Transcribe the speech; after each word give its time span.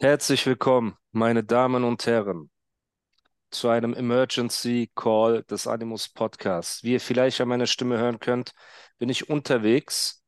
Herzlich 0.00 0.46
willkommen, 0.46 0.96
meine 1.10 1.42
Damen 1.42 1.82
und 1.82 2.06
Herren, 2.06 2.50
zu 3.50 3.68
einem 3.68 3.94
Emergency 3.94 4.88
Call 4.94 5.42
des 5.42 5.66
Animus 5.66 6.08
Podcasts. 6.08 6.84
Wie 6.84 6.92
ihr 6.92 7.00
vielleicht 7.00 7.40
an 7.40 7.48
meiner 7.48 7.66
Stimme 7.66 7.98
hören 7.98 8.20
könnt, 8.20 8.52
bin 8.98 9.08
ich 9.08 9.28
unterwegs, 9.28 10.22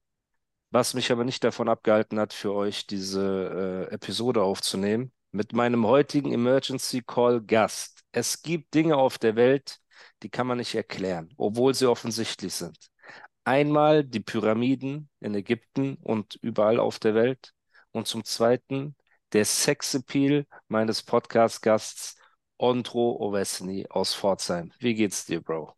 was 0.71 0.95
mich 0.95 1.13
aber 1.13 1.23
nicht 1.23 1.45
davon 1.45 1.69
abgehalten 1.69 2.19
hat, 2.19 2.33
für 2.33 2.53
euch 2.53 2.89
diese 2.89 3.87
äh, 3.91 3.95
Episode 3.95 4.43
aufzunehmen. 4.43 5.13
Mit 5.31 5.53
meinem 5.53 5.87
heutigen 5.87 6.33
Emergency 6.33 7.03
Call 7.07 7.41
Gast. 7.41 8.01
Es 8.11 8.43
gibt 8.43 8.75
Dinge 8.75 8.97
auf 8.97 9.19
der 9.19 9.37
Welt, 9.37 9.79
die 10.25 10.31
kann 10.31 10.49
man 10.49 10.59
nicht 10.59 10.75
erklären, 10.75 11.33
obwohl 11.37 11.75
sie 11.75 11.87
offensichtlich 11.87 12.55
sind. 12.55 12.77
Einmal 13.45 14.03
die 14.03 14.19
Pyramiden 14.19 15.11
in 15.21 15.33
Ägypten 15.33 15.95
und 16.03 16.41
überall 16.43 16.81
auf 16.81 16.99
der 16.99 17.15
Welt. 17.15 17.53
Und 17.93 18.09
zum 18.09 18.25
Zweiten 18.25 18.97
der 19.33 19.45
Sexappeal 19.45 20.47
meines 20.69 21.03
Podcast-Gasts 21.03 22.17
Ondro 22.59 23.17
Ovesny 23.21 23.87
aus 23.89 24.15
Pforzheim. 24.15 24.73
Wie 24.79 24.95
geht's 24.95 25.25
dir, 25.25 25.41
Bro? 25.41 25.73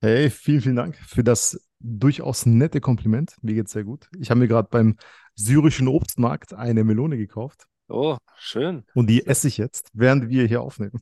Hey, 0.00 0.30
vielen, 0.30 0.60
vielen 0.62 0.76
Dank 0.76 0.96
für 0.96 1.22
das 1.22 1.60
durchaus 1.78 2.46
nette 2.46 2.80
Kompliment. 2.80 3.36
Mir 3.42 3.54
geht's 3.54 3.72
sehr 3.72 3.84
gut. 3.84 4.08
Ich 4.18 4.30
habe 4.30 4.40
mir 4.40 4.48
gerade 4.48 4.68
beim 4.70 4.96
syrischen 5.34 5.88
Obstmarkt 5.88 6.54
eine 6.54 6.84
Melone 6.84 7.16
gekauft 7.16 7.66
Oh, 7.88 8.16
schön. 8.36 8.84
und 8.94 9.08
die 9.08 9.26
esse 9.26 9.48
ich 9.48 9.58
jetzt, 9.58 9.90
während 9.92 10.28
wir 10.28 10.46
hier 10.46 10.62
aufnehmen. 10.62 11.00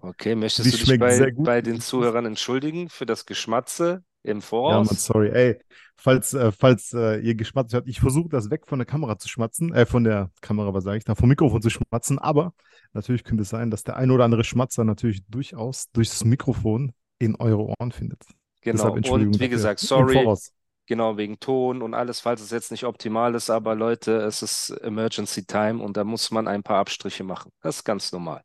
Okay, 0.00 0.34
möchtest 0.34 0.66
Die 0.66 0.76
du 0.76 0.84
dich 0.84 0.98
bei, 0.98 1.32
bei 1.36 1.62
den 1.62 1.80
Zuhörern 1.80 2.26
entschuldigen 2.26 2.88
für 2.88 3.06
das 3.06 3.26
Geschmatze 3.26 4.02
im 4.24 4.40
Ja, 4.66 4.80
Mann, 4.80 4.86
Voraus? 4.86 4.96
sorry. 4.96 5.30
Ey, 5.32 5.60
falls, 5.96 6.32
äh, 6.34 6.50
falls 6.50 6.92
äh, 6.94 7.18
ihr 7.20 7.34
geschmatzt 7.34 7.74
habt, 7.74 7.88
ich 7.88 8.00
versuche 8.00 8.28
das 8.30 8.50
weg 8.50 8.66
von 8.66 8.78
der 8.78 8.86
Kamera 8.86 9.18
zu 9.18 9.28
schmatzen, 9.28 9.72
äh, 9.74 9.84
von 9.86 10.04
der 10.04 10.30
Kamera, 10.40 10.72
was 10.72 10.84
sage 10.84 10.98
ich 10.98 11.04
da, 11.04 11.14
vom 11.14 11.28
Mikrofon 11.28 11.60
zu 11.60 11.70
schmatzen, 11.70 12.18
aber 12.18 12.54
natürlich 12.94 13.24
könnte 13.24 13.42
es 13.42 13.50
sein, 13.50 13.70
dass 13.70 13.82
der 13.84 13.96
ein 13.96 14.10
oder 14.10 14.24
andere 14.24 14.44
Schmatzer 14.44 14.84
natürlich 14.84 15.22
durchaus 15.28 15.90
durchs 15.92 16.24
Mikrofon 16.24 16.92
in 17.18 17.36
eure 17.36 17.74
Ohren 17.78 17.92
findet. 17.92 18.22
Genau. 18.62 18.92
Und 18.94 19.38
wie 19.40 19.48
gesagt, 19.50 19.80
sorry, 19.80 20.14
Voraus. 20.14 20.52
genau 20.86 21.16
wegen 21.18 21.38
Ton 21.38 21.82
und 21.82 21.92
alles, 21.94 22.20
falls 22.20 22.40
es 22.40 22.50
jetzt 22.50 22.70
nicht 22.70 22.84
optimal 22.84 23.34
ist, 23.34 23.50
aber 23.50 23.74
Leute, 23.74 24.16
es 24.22 24.40
ist 24.42 24.70
Emergency 24.82 25.44
Time 25.44 25.82
und 25.82 25.96
da 25.98 26.04
muss 26.04 26.30
man 26.30 26.48
ein 26.48 26.62
paar 26.62 26.78
Abstriche 26.78 27.24
machen. 27.24 27.50
Das 27.60 27.76
ist 27.76 27.84
ganz 27.84 28.10
normal. 28.12 28.42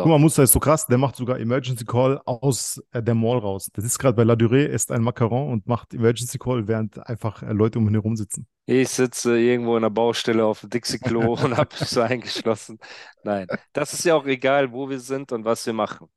Guck 0.00 0.04
So, 0.04 0.10
mal, 0.10 0.18
Muster 0.18 0.42
ist 0.44 0.52
so 0.52 0.60
krass, 0.60 0.86
der 0.86 0.98
macht 0.98 1.16
sogar 1.16 1.38
Emergency 1.38 1.84
Call 1.84 2.20
aus 2.24 2.80
äh, 2.92 3.02
der 3.02 3.14
Mall 3.14 3.38
raus. 3.38 3.70
Das 3.74 3.84
ist 3.84 3.98
gerade 3.98 4.14
bei 4.16 4.24
La 4.24 4.34
Durée, 4.34 4.64
ist 4.66 4.92
ein 4.92 5.02
Macaron 5.02 5.52
und 5.52 5.66
macht 5.66 5.92
Emergency 5.94 6.38
Call, 6.38 6.68
während 6.68 7.04
einfach 7.08 7.42
äh, 7.42 7.52
Leute 7.52 7.78
um 7.78 7.88
ihn 7.88 7.94
herum 7.94 8.16
sitzen. 8.16 8.46
ich 8.66 8.88
sitze 8.90 9.38
irgendwo 9.38 9.76
in 9.76 9.82
der 9.82 9.90
Baustelle 9.90 10.44
auf 10.44 10.60
dem 10.60 10.70
Dixie-Klo 10.70 11.32
und 11.44 11.56
habe 11.56 11.74
mich 11.80 11.88
so 11.88 12.00
eingeschlossen. 12.02 12.78
Nein, 13.22 13.50
das 13.72 13.94
ist 13.94 14.04
ja 14.04 14.14
auch 14.14 14.26
egal, 14.26 14.72
wo 14.72 14.88
wir 14.90 15.00
sind 15.00 15.32
und 15.32 15.44
was 15.44 15.64
wir 15.66 15.72
machen. 15.72 16.08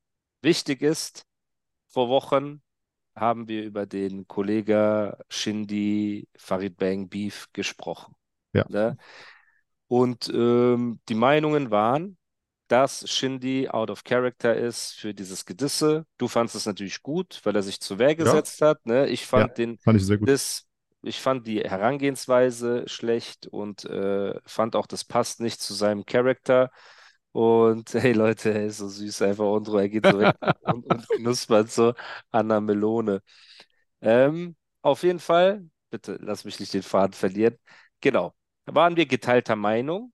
Wichtig 0.42 0.82
ist, 0.82 1.26
vor 1.90 2.10
Wochen 2.10 2.62
haben 3.16 3.48
wir 3.50 3.64
über 3.66 3.86
den 3.88 4.28
Kollega 4.28 5.18
Shindy 5.30 6.30
Farid 6.38 6.78
Bang 6.78 7.10
Beef 7.10 7.48
gesprochen. 7.54 8.16
Ja, 8.54 8.66
Ne? 8.68 8.98
Und 9.88 10.30
ähm, 10.34 11.02
die 11.10 11.16
Meinungen 11.16 11.72
waren, 11.72 12.18
dass 12.72 13.10
Shindy 13.10 13.68
out 13.68 13.90
of 13.90 14.06
character 14.06 14.56
ist 14.56 14.94
für 14.94 15.14
dieses 15.14 15.46
Gedisse. 15.46 16.06
Du 16.18 16.30
fandest 16.30 16.56
es 16.56 16.66
natürlich 16.66 17.04
gut, 17.04 17.42
weil 17.44 17.54
er 17.54 17.64
sich 17.64 17.82
zur 17.82 18.00
Wehr 18.00 18.10
ja, 18.10 18.14
gesetzt 18.14 18.62
hat. 18.62 18.86
Ne? 18.86 19.10
Ich 19.10 19.22
ja, 19.24 19.28
fand 19.28 19.58
den 19.58 19.78
fand 19.78 20.00
ich 20.00 20.06
sehr 20.06 20.18
gut. 20.18 20.30
das, 20.30 20.66
ich 21.02 21.20
fand 21.20 21.46
die 21.48 21.62
Herangehensweise 21.62 22.88
schlecht 22.88 23.48
und 23.48 23.84
äh, 23.84 24.40
fand 24.46 24.78
auch, 24.78 24.88
das 24.88 25.04
passt 25.04 25.42
nicht 25.42 25.62
zu 25.62 25.74
seinem 25.74 26.06
Charakter. 26.06 26.72
Und 27.34 27.94
hey 27.94 28.14
Leute, 28.14 28.54
er 28.54 28.66
ist 28.68 28.78
so 28.78 28.88
süß 28.88 29.22
einfach 29.24 29.52
und 29.52 29.68
er 29.68 29.90
geht 29.90 30.06
so 30.06 30.20
weg 30.20 30.36
und, 30.62 30.90
und 30.90 31.08
knuspert 31.10 31.70
so 31.70 31.94
an 32.32 32.48
der 32.48 32.62
Melone. 32.62 33.22
Ähm, 34.00 34.56
auf 34.82 35.04
jeden 35.04 35.20
Fall, 35.20 35.66
bitte 35.90 36.18
lass 36.22 36.46
mich 36.46 36.60
nicht 36.62 36.74
den 36.74 36.84
Faden 36.84 37.14
verlieren. 37.14 37.58
Genau, 38.00 38.34
da 38.66 38.76
waren 38.76 38.96
wir 38.96 39.06
geteilter 39.06 39.58
Meinung, 39.58 40.14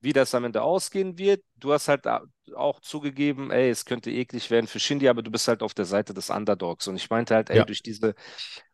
wie 0.00 0.12
das 0.12 0.34
am 0.34 0.44
Ende 0.44 0.62
ausgehen 0.62 1.18
wird. 1.18 1.42
Du 1.56 1.72
hast 1.72 1.88
halt 1.88 2.06
auch 2.56 2.80
zugegeben, 2.80 3.50
ey, 3.50 3.70
es 3.70 3.84
könnte 3.84 4.10
eklig 4.10 4.50
werden 4.50 4.66
für 4.66 4.80
Shindy, 4.80 5.08
aber 5.08 5.22
du 5.22 5.30
bist 5.30 5.48
halt 5.48 5.62
auf 5.62 5.74
der 5.74 5.84
Seite 5.84 6.14
des 6.14 6.30
Underdogs. 6.30 6.88
Und 6.88 6.96
ich 6.96 7.10
meinte 7.10 7.34
halt, 7.34 7.50
ey, 7.50 7.62
Ja, 7.62 7.64
durch 7.64 7.82
diese 7.82 8.14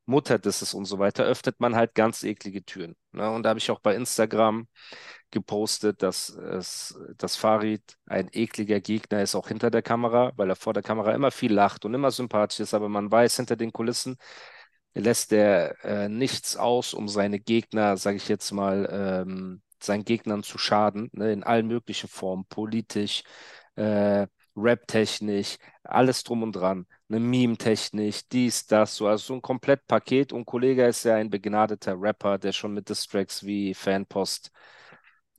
Mutterdisses 0.06 0.72
und 0.74 0.84
so 0.84 0.98
weiter 1.00 1.24
öffnet 1.24 1.58
man 1.60 1.74
halt 1.74 1.94
ganz 1.94 2.22
eklige 2.22 2.64
Türen. 2.64 2.96
Ne? 3.12 3.28
Und 3.30 3.42
da 3.42 3.50
habe 3.50 3.58
ich 3.58 3.70
auch 3.70 3.80
bei 3.80 3.94
Instagram 3.96 4.68
gepostet, 5.30 6.02
dass 6.02 6.28
es, 6.30 6.96
dass 7.16 7.36
Farid 7.36 7.82
ein 8.06 8.28
ekliger 8.32 8.80
Gegner 8.80 9.22
ist, 9.22 9.34
auch 9.34 9.48
hinter 9.48 9.70
der 9.70 9.82
Kamera, 9.82 10.32
weil 10.36 10.48
er 10.50 10.56
vor 10.56 10.74
der 10.74 10.82
Kamera 10.82 11.12
immer 11.14 11.30
viel 11.32 11.52
lacht 11.52 11.84
und 11.84 11.94
immer 11.94 12.10
sympathisch 12.12 12.60
ist, 12.60 12.74
aber 12.74 12.88
man 12.88 13.10
weiß, 13.10 13.36
hinter 13.36 13.56
den 13.56 13.72
Kulissen 13.72 14.16
lässt 14.94 15.32
er 15.32 15.84
äh, 15.84 16.08
nichts 16.08 16.56
aus, 16.56 16.94
um 16.94 17.08
seine 17.08 17.38
Gegner, 17.40 17.96
sage 17.96 18.16
ich 18.16 18.28
jetzt 18.28 18.52
mal, 18.52 18.88
ähm, 18.90 19.62
seinen 19.82 20.04
Gegnern 20.04 20.42
zu 20.42 20.58
schaden, 20.58 21.10
ne, 21.12 21.32
in 21.32 21.42
allen 21.44 21.66
möglichen 21.66 22.08
Formen, 22.08 22.44
politisch, 22.48 23.22
äh, 23.76 24.26
Rap-technisch, 24.56 25.58
alles 25.84 26.24
drum 26.24 26.42
und 26.42 26.52
dran, 26.52 26.86
ne, 27.08 27.20
Meme-technisch, 27.20 28.28
dies, 28.28 28.66
das, 28.66 28.96
so, 28.96 29.06
also 29.06 29.26
so 29.26 29.34
ein 29.34 29.42
Komplettpaket. 29.42 30.32
Und 30.32 30.46
Kollega 30.46 30.86
ist 30.86 31.04
ja 31.04 31.16
ein 31.16 31.30
begnadeter 31.30 31.94
Rapper, 32.00 32.38
der 32.38 32.52
schon 32.52 32.72
mit 32.74 32.88
Distracks 32.88 33.44
wie 33.44 33.74
Fanpost 33.74 34.50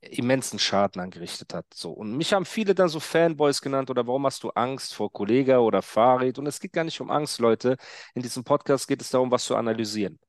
immensen 0.01 0.59
Schaden 0.59 1.01
angerichtet 1.01 1.53
hat. 1.53 1.65
So. 1.73 1.91
Und 1.91 2.15
mich 2.15 2.33
haben 2.33 2.45
viele 2.45 2.75
dann 2.75 2.89
so 2.89 2.99
Fanboys 2.99 3.61
genannt 3.61 3.89
oder 3.89 4.05
warum 4.07 4.25
hast 4.25 4.43
du 4.43 4.49
Angst 4.51 4.93
vor 4.93 5.11
Kollega 5.11 5.59
oder 5.59 5.81
Farid? 5.81 6.37
Und 6.39 6.47
es 6.47 6.59
geht 6.59 6.73
gar 6.73 6.83
nicht 6.83 7.01
um 7.01 7.09
Angst, 7.09 7.39
Leute. 7.39 7.77
In 8.13 8.21
diesem 8.21 8.43
Podcast 8.43 8.87
geht 8.87 9.01
es 9.01 9.09
darum, 9.09 9.31
was 9.31 9.45
zu 9.45 9.55
analysieren. 9.55 10.19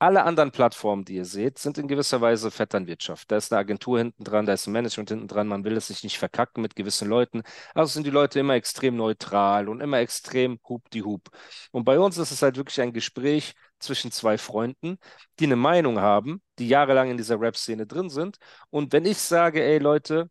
Alle 0.00 0.22
anderen 0.22 0.52
Plattformen, 0.52 1.04
die 1.04 1.16
ihr 1.16 1.24
seht, 1.24 1.58
sind 1.58 1.76
in 1.76 1.88
gewisser 1.88 2.20
Weise 2.20 2.52
Vetternwirtschaft. 2.52 3.30
Da 3.30 3.36
ist 3.36 3.52
eine 3.52 3.58
Agentur 3.58 3.98
hinten 3.98 4.22
dran, 4.22 4.46
da 4.46 4.52
ist 4.52 4.66
ein 4.68 4.72
Management 4.72 5.10
hinten 5.10 5.26
dran, 5.26 5.48
man 5.48 5.64
will 5.64 5.76
es 5.76 5.88
sich 5.88 6.04
nicht 6.04 6.18
verkacken 6.18 6.62
mit 6.62 6.76
gewissen 6.76 7.08
Leuten. 7.08 7.42
Also 7.74 7.94
sind 7.94 8.06
die 8.06 8.10
Leute 8.10 8.38
immer 8.38 8.54
extrem 8.54 8.94
neutral 8.96 9.68
und 9.68 9.80
immer 9.80 9.98
extrem 9.98 10.60
hup 10.68 10.88
die 10.90 11.02
hup. 11.02 11.30
Und 11.72 11.84
bei 11.84 11.98
uns 11.98 12.16
ist 12.16 12.30
es 12.30 12.42
halt 12.42 12.56
wirklich 12.56 12.80
ein 12.80 12.92
Gespräch 12.92 13.54
zwischen 13.80 14.12
zwei 14.12 14.38
Freunden, 14.38 14.98
die 15.40 15.46
eine 15.46 15.56
Meinung 15.56 15.98
haben, 16.00 16.42
die 16.60 16.68
jahrelang 16.68 17.10
in 17.10 17.16
dieser 17.16 17.40
Rap-Szene 17.40 17.86
drin 17.86 18.08
sind. 18.08 18.38
Und 18.70 18.92
wenn 18.92 19.04
ich 19.04 19.18
sage, 19.18 19.64
ey 19.64 19.78
Leute, 19.78 20.30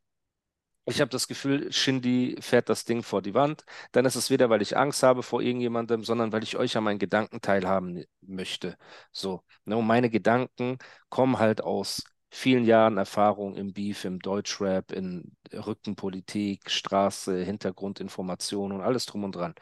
ich 0.88 1.02
habe 1.02 1.10
das 1.10 1.28
Gefühl, 1.28 1.72
Shindy 1.72 2.38
fährt 2.40 2.70
das 2.70 2.86
Ding 2.86 3.04
vor 3.04 3.22
die 3.22 3.34
Wand. 3.34 3.66
Dann 3.92 4.06
ist 4.06 4.16
es 4.16 4.30
weder, 4.30 4.50
weil 4.50 4.62
ich 4.62 4.78
Angst 4.78 5.04
habe 5.04 5.22
vor 5.22 5.42
irgendjemandem, 5.42 6.04
sondern 6.04 6.32
weil 6.32 6.44
ich 6.44 6.58
euch 6.58 6.78
an 6.78 6.84
meinen 6.86 7.00
Gedanken 7.00 7.42
teilhaben 7.42 8.06
möchte. 8.22 8.78
So, 9.12 9.44
ne? 9.66 9.76
Und 9.78 9.86
meine 9.86 10.10
Gedanken 10.10 10.78
kommen 11.10 11.40
halt 11.40 11.62
aus 11.62 12.04
vielen 12.32 12.64
Jahren 12.66 12.98
Erfahrung 12.98 13.56
im 13.56 13.74
Beef, 13.74 14.06
im 14.06 14.20
Deutschrap, 14.20 14.92
in 14.92 15.36
Rückenpolitik, 15.54 16.70
Straße, 16.70 17.44
Hintergrundinformation 17.44 18.72
und 18.72 18.82
alles 18.82 19.06
drum 19.06 19.26
und 19.26 19.36
dran. 19.36 19.56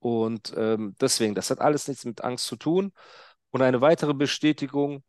Und 0.00 0.52
ähm, 0.56 0.96
deswegen, 1.00 1.34
das 1.34 1.50
hat 1.50 1.60
alles 1.60 1.86
nichts 1.88 2.04
mit 2.04 2.22
Angst 2.22 2.46
zu 2.46 2.56
tun. 2.56 2.92
Und 3.50 3.62
eine 3.62 3.80
weitere 3.80 4.14
Bestätigung, 4.14 5.04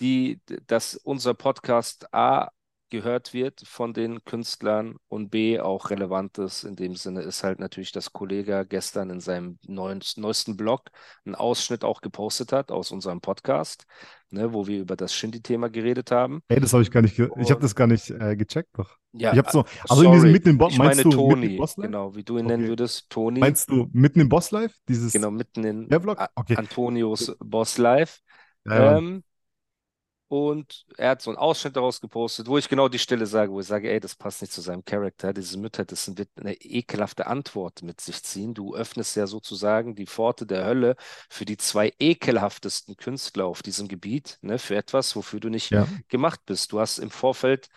die, 0.00 0.40
dass 0.66 0.96
unser 0.96 1.34
Podcast 1.34 2.12
A 2.14 2.50
gehört 2.94 3.32
wird 3.34 3.62
von 3.66 3.92
den 3.94 4.24
Künstlern 4.24 4.96
und 5.08 5.30
B 5.30 5.60
auch 5.60 5.90
relevant 5.90 6.38
ist. 6.38 6.64
In 6.64 6.76
dem 6.76 6.96
Sinne 6.96 7.22
ist 7.22 7.44
halt 7.44 7.60
natürlich, 7.60 7.92
dass 7.92 8.12
Kollege 8.12 8.66
gestern 8.68 9.10
in 9.10 9.20
seinem 9.20 9.58
neuen, 9.66 10.00
neuesten 10.16 10.56
Blog 10.56 10.90
einen 11.26 11.34
Ausschnitt 11.34 11.84
auch 11.84 12.00
gepostet 12.00 12.52
hat 12.52 12.70
aus 12.70 12.90
unserem 12.92 13.20
Podcast, 13.20 13.86
ne, 14.30 14.52
wo 14.54 14.66
wir 14.66 14.80
über 14.80 14.96
das 14.96 15.14
Shindy-Thema 15.14 15.68
geredet 15.70 16.10
haben. 16.10 16.42
ey, 16.48 16.60
das 16.60 16.72
habe 16.72 16.82
ich 16.82 16.90
gar 16.90 17.02
nicht, 17.02 17.16
ge 17.16 17.30
ich 17.36 17.50
habe 17.50 17.60
Und 17.60 17.60
das 17.60 17.74
gar 17.74 17.86
nicht 17.86 18.10
äh, 18.10 18.36
gecheckt 18.36 18.70
doch. 18.78 18.98
ja, 19.12 19.30
Ich 19.30 19.38
habe 19.38 19.48
äh, 19.48 19.50
so, 19.50 19.64
also 19.88 20.02
in 20.02 20.12
diesem 20.12 20.30
sorry, 20.30 20.30
mitten 20.30 20.50
im 20.50 20.58
Boss, 20.58 20.74
ich 20.74 20.78
meinst 20.78 21.04
meine 21.04 21.04
du 21.04 21.18
mitten 21.18 21.46
im 21.46 21.54
Toni, 21.54 21.56
Boss 21.56 21.76
Live? 21.76 21.92
genau, 21.92 22.14
wie 22.14 22.24
du 22.24 22.38
ihn 22.38 22.46
nennen 22.46 22.66
Okay. 22.66 22.66
würdest, 22.66 23.10
Toni. 23.10 23.40
Meinst 23.40 23.70
du 23.70 23.90
mitten 23.92 24.20
im 24.20 24.28
Boss 24.28 24.50
Live? 24.50 24.74
Dieses 24.88 25.12
Genau, 25.12 25.30
mitten 25.30 25.64
in 25.64 25.96
Vlog? 26.00 26.18
Okay. 26.36 26.56
Antonios 26.56 27.32
Boss 27.38 27.78
Live. 27.78 28.20
Ja, 28.64 28.82
ja. 28.84 28.98
Ähm, 28.98 29.24
und 30.34 30.84
er 30.98 31.10
hat 31.10 31.22
so 31.22 31.30
einen 31.30 31.38
Ausschnitt 31.38 31.76
daraus 31.76 32.00
gepostet, 32.00 32.46
wo 32.48 32.58
ich 32.58 32.68
genau 32.68 32.88
die 32.88 32.98
Stelle 32.98 33.26
sage, 33.26 33.52
wo 33.52 33.60
ich 33.60 33.66
sage, 33.66 33.90
ey, 33.90 34.00
das 34.00 34.14
passt 34.16 34.42
nicht 34.42 34.52
zu 34.52 34.60
seinem 34.60 34.84
Charakter. 34.84 35.32
Diese 35.32 35.58
Mütter, 35.58 35.84
das 35.84 36.16
wird 36.16 36.28
eine 36.36 36.54
ekelhafte 36.54 37.26
Antwort 37.26 37.82
mit 37.82 38.00
sich 38.00 38.22
ziehen. 38.22 38.54
Du 38.54 38.74
öffnest 38.74 39.16
ja 39.16 39.26
sozusagen 39.26 39.94
die 39.94 40.06
Pforte 40.06 40.46
der 40.46 40.64
Hölle 40.64 40.96
für 41.30 41.44
die 41.44 41.56
zwei 41.56 41.92
ekelhaftesten 41.98 42.96
Künstler 42.96 43.46
auf 43.46 43.62
diesem 43.62 43.88
Gebiet, 43.88 44.38
ne, 44.42 44.58
für 44.58 44.76
etwas, 44.76 45.14
wofür 45.16 45.40
du 45.40 45.48
nicht 45.48 45.74
Ja. 45.74 45.86
gemacht 46.08 46.40
bist. 46.46 46.72
Du 46.72 46.80
hast 46.80 46.98
im 46.98 47.10
Vorfeld, 47.10 47.68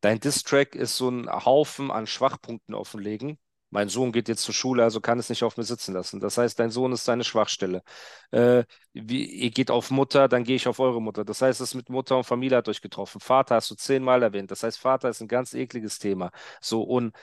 dein 0.00 0.20
Diss-Track 0.20 0.74
ist 0.74 0.96
so 0.96 1.08
ein 1.10 1.28
Haufen 1.30 1.90
an 1.90 2.06
Schwachpunkten 2.06 2.74
offenlegen 2.74 3.38
Mein 3.74 3.88
Sohn 3.88 4.12
geht 4.12 4.28
jetzt 4.28 4.42
zur 4.44 4.54
Schule, 4.54 4.84
also 4.84 5.00
kann 5.00 5.18
es 5.18 5.28
nicht 5.30 5.42
auf 5.42 5.56
mir 5.56 5.64
sitzen 5.64 5.94
lassen. 5.94 6.20
Das 6.20 6.38
heißt, 6.38 6.60
dein 6.60 6.70
Sohn 6.70 6.92
ist 6.92 7.04
seine 7.04 7.24
Schwachstelle. 7.24 7.82
Äh, 8.30 8.64
wie, 8.92 9.24
ihr 9.24 9.50
geht 9.50 9.68
auf 9.72 9.90
Mutter, 9.90 10.28
dann 10.28 10.44
gehe 10.44 10.54
ich 10.54 10.68
auf 10.68 10.78
eure 10.78 11.02
Mutter. 11.02 11.24
Das 11.24 11.42
heißt, 11.42 11.60
es 11.60 11.74
mit 11.74 11.90
Mutter 11.90 12.16
und 12.16 12.22
Familie 12.24 12.58
hat 12.58 12.68
euch 12.68 12.80
getroffen. 12.80 13.20
Vater 13.20 13.56
hast 13.56 13.70
du 13.72 13.74
zehnmal 13.74 14.22
erwähnt. 14.22 14.52
Das 14.52 14.62
heißt, 14.62 14.78
Vater 14.78 15.08
ist 15.08 15.20
ein 15.22 15.28
ganz 15.28 15.54
ekliges 15.54 15.98
Thema. 15.98 16.30
So, 16.60 16.82
und 16.82 17.16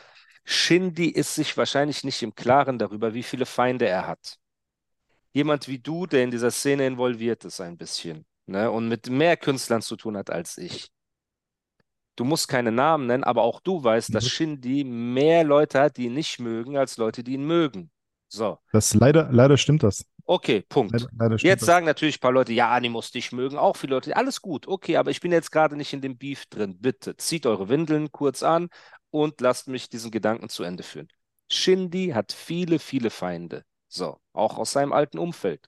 Shindy 0.43 1.07
ist 1.09 1.35
sich 1.35 1.55
wahrscheinlich 1.55 2.03
nicht 2.03 2.21
im 2.21 2.35
Klaren 2.35 2.77
darüber, 2.79 3.13
wie 3.13 3.23
viele 3.23 3.45
Feinde 3.45 3.87
er 3.87 4.07
hat. 4.07 4.37
Jemand 5.33 5.69
wie 5.69 5.79
du, 5.79 6.05
der 6.05 6.23
in 6.25 6.31
dieser 6.31 6.51
Szene 6.51 6.85
involviert 6.85 7.45
ist, 7.45 7.61
ein 7.61 7.77
bisschen, 7.77 8.25
ne, 8.45 8.69
und 8.71 8.89
mit 8.89 9.09
mehr 9.09 9.37
Künstlern 9.37 9.81
zu 9.81 9.95
tun 9.95 10.17
hat 10.17 10.29
als 10.29 10.57
ich. 10.57 10.89
Du 12.21 12.25
musst 12.25 12.47
keine 12.47 12.71
Namen 12.71 13.07
nennen, 13.07 13.23
aber 13.23 13.41
auch 13.43 13.61
du 13.61 13.83
weißt, 13.83 14.13
dass 14.15 14.25
Mhm. 14.25 14.29
Shindy 14.29 14.83
mehr 14.83 15.43
Leute 15.43 15.81
hat, 15.81 15.97
die 15.97 16.05
ihn 16.05 16.13
nicht 16.13 16.39
mögen, 16.39 16.77
als 16.77 16.97
Leute, 16.97 17.23
die 17.23 17.33
ihn 17.33 17.45
mögen. 17.45 17.91
So, 18.29 18.59
Das 18.73 18.93
leider, 18.93 19.29
leider 19.31 19.57
stimmt 19.57 19.83
das. 19.83 20.05
okay, 20.25 20.61
Punkt. 20.69 21.07
Leider, 21.09 21.09
leider 21.17 21.39
Jetzt 21.39 21.65
das. 21.65 21.65
sagen 21.65 21.85
natürlich 21.85 22.17
ein 22.17 22.19
paar 22.19 22.31
Leute, 22.31 22.53
ja, 22.53 22.69
Ani 22.71 22.89
muss 22.89 23.11
dich 23.11 23.31
mögen, 23.31 23.57
auch 23.57 23.75
viele 23.77 23.95
Leute, 23.95 24.15
alles 24.15 24.41
gut, 24.41 24.67
okay, 24.67 24.97
aber 24.97 25.09
ich 25.11 25.21
bin 25.21 25.31
jetzt 25.31 25.51
gerade 25.51 25.75
nicht 25.75 25.91
in 25.93 26.01
dem 26.01 26.17
Beef 26.17 26.45
drin. 26.47 26.77
Bitte 26.79 27.17
zieht 27.17 27.45
eure 27.47 27.67
Windeln 27.69 28.11
kurz 28.11 28.43
an 28.43 28.69
und 29.09 29.41
lasst 29.41 29.67
mich 29.67 29.89
diesen 29.89 30.11
Gedanken 30.11 30.49
zu 30.49 30.63
Ende 30.63 30.83
führen. 30.83 31.07
Shindy 31.51 32.09
hat 32.15 32.31
viele, 32.31 32.79
viele 32.79 33.09
Feinde. 33.09 33.63
So, 33.87 34.19
auch 34.33 34.57
aus 34.57 34.71
seinem 34.71 34.93
alten 34.93 35.19
Umfeld. 35.19 35.67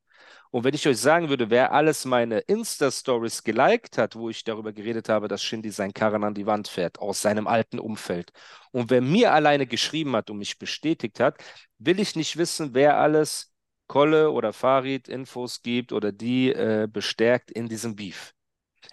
Und 0.54 0.66
wenn 0.66 0.76
ich 0.76 0.88
euch 0.88 1.00
sagen 1.00 1.30
würde, 1.30 1.50
wer 1.50 1.72
alles 1.72 2.06
meine 2.06 2.38
Insta-Stories 2.38 3.44
geliked 3.44 3.98
hat, 3.98 4.16
wo 4.16 4.30
ich 4.30 4.44
darüber 4.44 4.72
geredet 4.72 5.10
habe, 5.10 5.28
dass 5.28 5.42
Shindy 5.42 5.72
seinen 5.72 5.96
Karren 5.96 6.24
an 6.24 6.36
die 6.36 6.46
Wand 6.46 6.68
fährt, 6.68 7.00
aus 7.00 7.24
seinem 7.24 7.48
alten 7.48 7.80
Umfeld, 7.80 8.32
und 8.72 8.92
wer 8.92 9.02
mir 9.02 9.34
alleine 9.34 9.66
geschrieben 9.66 10.16
hat 10.16 10.30
und 10.30 10.38
mich 10.38 10.60
bestätigt 10.60 11.20
hat, 11.20 11.44
will 11.80 12.00
ich 12.00 12.16
nicht 12.16 12.38
wissen, 12.38 12.76
wer 12.76 12.98
alles 12.98 13.52
Kolle 13.88 14.30
oder 14.30 14.54
Farid 14.54 15.08
Infos 15.08 15.64
gibt 15.64 15.92
oder 15.92 16.12
die 16.12 16.50
äh, 16.50 16.88
bestärkt 16.88 17.50
in 17.50 17.68
diesem 17.68 17.96
Beef. 17.96 18.34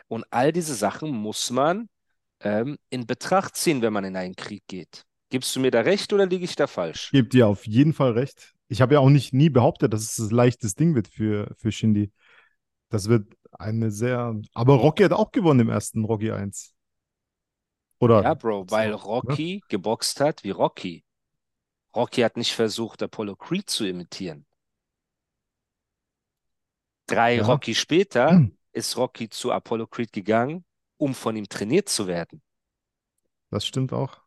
Und 0.09 0.25
all 0.31 0.53
diese 0.53 0.75
Sachen 0.75 1.11
muss 1.11 1.51
man 1.51 1.91
ähm, 2.41 2.79
in 2.89 3.07
Betracht 3.07 3.55
ziehen, 3.57 3.83
wenn 3.83 3.93
man 3.93 4.05
in 4.05 4.17
einen 4.17 4.35
Krieg 4.35 4.62
geht. 4.67 5.05
Gibst 5.29 5.55
du 5.55 5.61
mir 5.61 5.71
da 5.71 5.83
recht 5.83 6.11
oder 6.15 6.25
liege 6.25 6.47
ich 6.47 6.57
da 6.57 6.67
falsch? 6.67 7.11
Ich 7.12 7.19
gebe 7.19 7.29
dir 7.29 7.49
auf 7.49 7.67
jeden 7.67 7.93
Fall 7.93 8.12
recht. 8.12 8.55
Ich 8.70 8.81
habe 8.81 8.94
ja 8.94 9.00
auch 9.00 9.11
nicht 9.11 9.32
nie 9.32 9.50
behauptet, 9.50 9.93
dass 9.93 10.02
es 10.02 10.19
ein 10.19 10.31
leichtes 10.34 10.76
Ding 10.76 10.94
wird 10.94 11.08
für, 11.08 11.55
für 11.58 11.72
Shindy. 11.72 12.12
Das 12.90 13.08
wird 13.08 13.37
eine 13.52 13.90
sehr. 13.90 14.40
Aber 14.55 14.75
Rocky 14.76 15.02
hat 15.05 15.12
auch 15.12 15.32
gewonnen 15.32 15.61
im 15.61 15.69
ersten 15.70 16.05
Rocky 16.05 16.31
1. 16.32 16.75
Oder? 17.99 18.22
Ja, 18.22 18.34
Bro, 18.34 18.70
weil? 18.70 18.93
Rocky 18.93 19.62
geboxt 19.69 20.20
hat 20.20 20.44
wie 20.44 20.50
Rocky. 20.50 21.05
Rocky 21.96 22.22
hat 22.22 22.37
nicht 22.37 22.55
versucht, 22.55 23.02
Apollo 23.02 23.37
Creed 23.37 23.70
zu 23.70 23.87
imitieren. 23.87 24.46
Drei 27.06 27.37
Ja. 27.37 27.44
Rocky 27.44 27.75
später 27.75 28.31
Hm, 28.31 28.56
ist 28.73 28.96
Rocky 28.96 29.28
zu 29.28 29.52
Apollo 29.52 29.88
Creed 29.88 30.12
gegangen, 30.12 30.64
um 30.96 31.14
von 31.14 31.37
ihm 31.37 31.46
trainiert 31.49 31.88
zu 31.90 32.06
werden. 32.06 32.43
Das 33.50 33.64
stimmt 33.64 33.93
auch. 33.93 34.23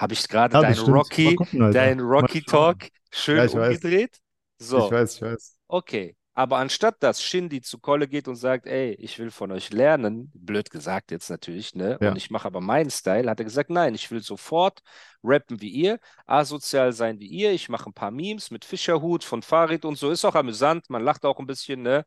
Habe 0.00 0.14
ich 0.14 0.28
gerade 0.28 0.54
Ja, 0.54 0.62
deinen 0.62 0.78
Rocky, 0.80 1.34
gucken, 1.36 1.58
Mal 1.58 1.72
Rocky. 2.00 2.42
Talk 2.42 2.88
schön 3.10 3.38
Ja, 3.38 3.44
ich 3.44 3.54
weiß. 3.54 3.80
umgedreht? 3.80 4.18
So. 4.58 4.86
Ich 4.86 4.90
weiß, 4.90 5.14
ich 5.16 5.22
weiß. 5.22 5.54
Okay, 5.68 6.16
aber 6.34 6.58
anstatt 6.58 7.02
dass 7.02 7.22
Shindy 7.22 7.60
zu 7.60 7.78
Kolle 7.78 8.08
geht 8.08 8.28
und 8.28 8.36
sagt, 8.36 8.66
ey, 8.66 8.94
ich 8.94 9.18
will 9.18 9.30
von 9.30 9.52
euch 9.52 9.70
lernen, 9.72 10.30
blöd 10.34 10.70
gesagt 10.70 11.10
jetzt 11.10 11.30
natürlich, 11.30 11.74
ne? 11.74 11.98
Ja. 12.00 12.10
Und 12.10 12.16
ich 12.16 12.30
mache 12.30 12.46
aber 12.46 12.60
meinen 12.60 12.90
Style, 12.90 13.28
hat 13.30 13.40
er 13.40 13.44
gesagt, 13.44 13.70
nein, 13.70 13.94
ich 13.94 14.10
will 14.10 14.22
sofort 14.22 14.82
rappen 15.22 15.60
wie 15.60 15.68
ihr, 15.70 15.98
asozial 16.26 16.92
sein 16.92 17.18
wie 17.20 17.26
ihr. 17.26 17.52
Ich 17.52 17.68
mache 17.68 17.90
ein 17.90 17.94
paar 17.94 18.10
Memes 18.10 18.50
mit 18.50 18.64
Fischerhut 18.64 19.24
von 19.24 19.42
Farid 19.42 19.84
und 19.84 19.96
so. 19.98 20.10
Ist 20.10 20.24
auch 20.24 20.34
amüsant, 20.36 20.88
man 20.90 21.02
lacht 21.02 21.24
auch 21.24 21.38
ein 21.38 21.46
bisschen, 21.46 21.82
ne? 21.82 22.04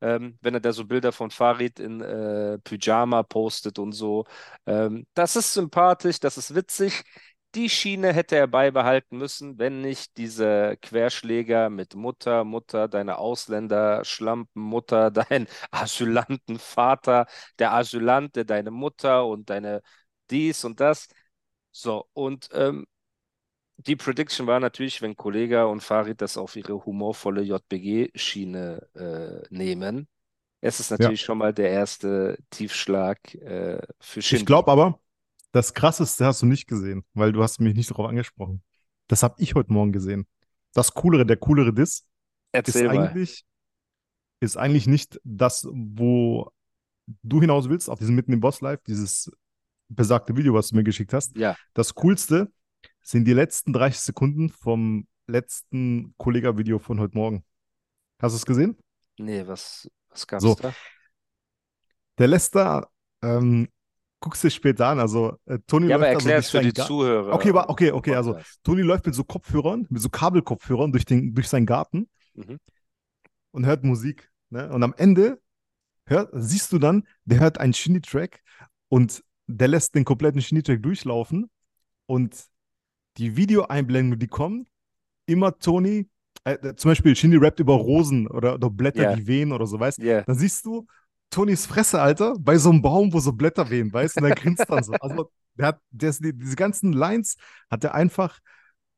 Ähm, 0.00 0.36
wenn 0.42 0.54
er 0.54 0.60
da 0.60 0.72
so 0.72 0.84
Bilder 0.84 1.12
von 1.12 1.30
Farid 1.30 1.78
in 1.78 2.00
äh, 2.00 2.58
Pyjama 2.58 3.22
postet 3.22 3.78
und 3.78 3.92
so. 3.92 4.24
Ähm, 4.66 5.06
das 5.14 5.36
ist 5.36 5.52
sympathisch, 5.54 6.18
das 6.18 6.38
ist 6.38 6.54
witzig. 6.56 7.04
Die 7.54 7.68
Schiene 7.68 8.14
hätte 8.14 8.36
er 8.36 8.46
beibehalten 8.46 9.18
müssen, 9.18 9.58
wenn 9.58 9.82
nicht 9.82 10.16
diese 10.16 10.78
Querschläger 10.80 11.68
mit 11.68 11.94
Mutter, 11.94 12.44
Mutter, 12.44 12.88
deine 12.88 13.18
Ausländer, 13.18 14.04
Schlampen, 14.06 14.62
Mutter, 14.62 15.10
dein 15.10 15.46
Asylantenvater, 15.70 17.26
der 17.58 17.72
Asylant, 17.74 18.36
der 18.36 18.44
deine 18.44 18.70
Mutter 18.70 19.26
und 19.26 19.50
deine 19.50 19.82
dies 20.30 20.64
und 20.64 20.80
das. 20.80 21.08
So, 21.72 22.08
und 22.14 22.48
ähm, 22.52 22.86
die 23.78 23.96
Prediction 23.96 24.46
war 24.46 24.60
natürlich, 24.60 25.02
wenn 25.02 25.16
Kollega 25.16 25.64
und 25.64 25.82
Farid 25.82 26.20
das 26.22 26.36
auf 26.38 26.56
ihre 26.56 26.84
humorvolle 26.84 27.42
JBG-Schiene 27.42 28.88
äh, 28.94 29.54
nehmen. 29.54 30.08
Es 30.60 30.80
ist 30.80 30.90
natürlich 30.90 31.22
schon 31.22 31.38
mal 31.38 31.54
der 31.54 31.70
erste 31.70 32.38
Tiefschlag 32.50 33.34
äh, 33.36 33.80
für 34.00 34.22
Ich 34.30 34.44
Shindy. 34.44 34.46
glaube 34.46 34.70
aber, 34.72 35.00
das 35.52 35.74
Krasseste 35.74 36.24
hast 36.26 36.42
du 36.42 36.46
nicht 36.46 36.66
gesehen, 36.66 37.04
weil 37.14 37.32
du 37.32 37.42
hast 37.42 37.60
mich 37.60 37.74
nicht 37.74 37.90
darauf 37.90 38.08
angesprochen. 38.08 38.62
Das 39.06 39.22
habe 39.22 39.34
ich 39.38 39.54
heute 39.54 39.72
Morgen 39.72 39.92
gesehen. 39.92 40.26
Das 40.74 40.94
Coolere, 40.94 41.26
der 41.26 41.36
coolere 41.36 41.72
Diss 41.72 42.06
ist 42.52 42.74
mal. 42.76 42.88
eigentlich, 42.88 43.44
ist 44.40 44.56
eigentlich 44.56 44.86
nicht 44.86 45.20
das, 45.24 45.68
wo 45.70 46.50
du 47.22 47.40
hinaus 47.40 47.68
willst, 47.68 47.90
auf 47.90 47.98
diesem 47.98 48.14
Mitten 48.14 48.32
im 48.32 48.40
Boss 48.40 48.60
Live, 48.60 48.80
dieses 48.86 49.30
besagte 49.88 50.36
Video, 50.36 50.54
was 50.54 50.68
du 50.68 50.76
mir 50.76 50.84
geschickt 50.84 51.12
hast. 51.12 51.36
Ja, 51.36 51.56
Das 51.74 51.94
Coolste 51.94 52.50
sind 53.02 53.26
die 53.26 53.34
letzten 53.34 53.72
30 53.72 54.00
Sekunden 54.00 54.48
vom 54.48 55.06
letzten 55.26 56.14
Kollega-Video 56.16 56.78
von 56.78 56.98
heute 57.00 57.16
Morgen. 57.16 57.44
Hast 58.20 58.32
du 58.32 58.36
es 58.36 58.46
gesehen? 58.46 58.78
nee, 59.18 59.46
was, 59.46 59.90
was 60.08 60.26
gab's 60.26 60.42
So. 60.42 60.54
da? 60.54 60.74
Der 62.18 62.28
lässt 62.28 62.54
da, 62.54 62.86
ähm, 63.22 63.68
guckst 64.22 64.42
du 64.42 64.46
dir 64.48 64.52
später 64.52 64.86
an, 64.86 64.98
also 65.00 65.36
äh, 65.46 65.58
Tony 65.66 65.88
Ja, 65.88 65.96
aber 65.96 66.06
läuft 66.06 66.16
da 66.16 66.20
so 66.20 66.28
erklär 66.28 66.38
es 66.38 66.50
durch 66.50 66.62
für 66.62 66.70
die 66.70 66.70
seinen 66.70 66.74
Ga- 66.74 66.86
Zuhörer. 66.86 67.32
Okay, 67.34 67.50
aber- 67.50 67.68
okay, 67.68 67.90
okay, 67.92 68.14
also. 68.14 68.38
Tony 68.62 68.80
läuft 68.82 69.04
mit 69.04 69.14
so 69.14 69.24
Kopfhörern, 69.24 69.86
mit 69.90 70.00
so 70.00 70.08
Kabelkopfhörern 70.08 70.92
durch 70.92 71.04
den, 71.04 71.34
durch 71.34 71.48
seinen 71.48 71.66
Garten 71.66 72.08
Mhm. 72.34 72.58
und 73.50 73.66
hört 73.66 73.84
Musik. 73.84 74.30
Ne? 74.50 74.70
Und 74.72 74.82
am 74.82 74.94
Ende 74.96 75.40
hört, 76.06 76.30
siehst 76.32 76.72
du 76.72 76.78
dann, 76.78 77.06
der 77.24 77.40
hört 77.40 77.58
einen 77.58 77.74
Shindy-Track 77.74 78.40
und 78.88 79.22
der 79.46 79.68
lässt 79.68 79.94
den 79.94 80.04
kompletten 80.04 80.40
Shindy-Track 80.40 80.82
durchlaufen 80.82 81.50
und 82.06 82.46
die 83.18 83.36
Videoeinblendungen, 83.36 84.18
die 84.18 84.26
kommen, 84.28 84.66
immer 85.26 85.58
Tony, 85.58 86.08
äh, 86.44 86.74
zum 86.74 86.90
Beispiel 86.90 87.14
Shindy 87.14 87.36
rappt 87.36 87.60
über 87.60 87.74
Rosen 87.74 88.26
oder, 88.26 88.54
oder 88.54 88.70
Blätter, 88.70 89.02
Ja. 89.02 89.16
die 89.16 89.26
wehen 89.26 89.52
oder 89.52 89.66
so, 89.66 89.78
weißt 89.78 89.98
Ja, 89.98 90.22
Dann 90.22 90.36
siehst 90.36 90.64
du 90.64 90.86
Tonys 91.32 91.66
Fresse, 91.66 92.00
Alter, 92.00 92.36
bei 92.38 92.56
so 92.58 92.70
einem 92.70 92.82
Baum, 92.82 93.12
wo 93.12 93.18
so 93.20 93.32
Blätter 93.32 93.68
wehen, 93.70 93.92
weißt 93.92 94.16
du, 94.16 94.20
und 94.20 94.28
der 94.28 94.36
grinst 94.36 94.64
dann 94.68 94.84
so. 94.84 94.92
Also, 94.92 95.30
der 95.54 95.66
hat, 95.68 95.80
der 95.90 96.12
diese 96.12 96.56
ganzen 96.56 96.92
Lines 96.92 97.36
hat 97.70 97.82
er 97.84 97.94
einfach 97.94 98.38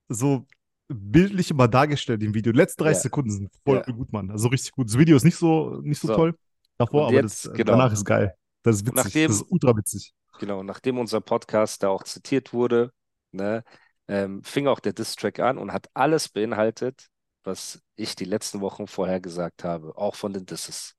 so 0.09 0.47
bildlich 0.89 1.51
immer 1.51 1.67
dargestellt 1.69 2.23
im 2.23 2.35
Video. 2.35 2.53
Die 2.53 2.59
letzten 2.59 2.83
30 2.83 2.97
Ja. 2.99 3.03
Sekunden 3.05 3.31
sind 3.31 3.51
voll 3.65 3.83
Ja. 3.87 3.93
gut, 3.93 4.13
Mann. 4.13 4.31
Also 4.31 4.49
richtig 4.49 4.73
gut. 4.73 4.89
Das 4.89 4.99
Video 4.99 5.17
ist 5.17 5.25
nicht 5.25 5.37
so, 5.37 5.81
nicht 5.83 6.01
so, 6.01 6.09
So. 6.09 6.15
toll 6.17 6.35
davor, 6.77 7.03
Und 7.03 7.07
aber 7.15 7.23
jetzt, 7.23 7.47
das, 7.47 7.53
genau. 7.55 7.73
danach 7.73 7.93
ist 7.93 8.05
geil. 8.05 8.35
Das 8.63 8.77
ist 8.77 8.83
witzig. 8.87 8.97
Nachdem- 9.05 9.29
das 9.29 9.37
ist 9.41 9.47
ultra 9.51 9.77
witzig. 9.77 10.13
genau. 10.39 10.63
Nachdem 10.63 10.99
unser 10.99 11.21
Podcast 11.21 11.83
da 11.83 11.89
auch 11.89 12.03
zitiert 12.03 12.53
wurde, 12.53 12.93
ne, 13.33 13.65
ähm, 14.09 14.43
fing 14.43 14.67
auch 14.67 14.81
der 14.81 14.93
Diss-Track 14.93 15.39
an 15.41 15.57
und 15.57 15.73
hat 15.73 15.89
alles 15.95 16.29
beinhaltet, 16.29 17.09
was 17.45 17.81
ich 17.97 18.15
die 18.17 18.25
letzten 18.27 18.61
Wochen 18.61 18.87
vorher 18.87 19.21
gesagt 19.21 19.65
habe, 19.65 19.97
auch 19.97 20.15
von 20.15 20.33
den 20.35 20.45
Disses. 20.47 20.95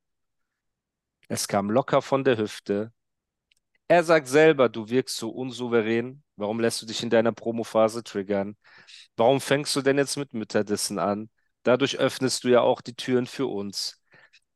Es 1.28 1.48
kam 1.48 1.70
locker 1.72 2.02
von 2.02 2.24
der 2.24 2.38
Hüfte. 2.38 2.92
Er 3.88 4.04
sagt 4.04 4.28
selber, 4.28 4.70
du 4.70 4.90
wirkst 4.90 5.18
so 5.18 5.30
unsouverän. 5.30 6.24
Warum 6.36 6.60
lässt 6.60 6.82
du 6.82 6.86
dich 6.86 7.04
in 7.04 7.10
deiner 7.10 7.32
Promophase 7.32 8.04
triggern? 8.04 8.58
Warum 9.18 9.42
fängst 9.42 9.76
du 9.76 9.82
denn 9.82 9.98
jetzt 9.98 10.18
mit 10.18 10.34
Mütterdissen 10.34 11.00
an? 11.00 11.30
Dadurch 11.64 11.98
öffnest 11.98 12.44
du 12.44 12.50
ja 12.50 12.62
auch 12.62 12.82
die 12.82 12.96
Türen 12.96 13.28
für 13.28 13.48
uns. 13.48 14.02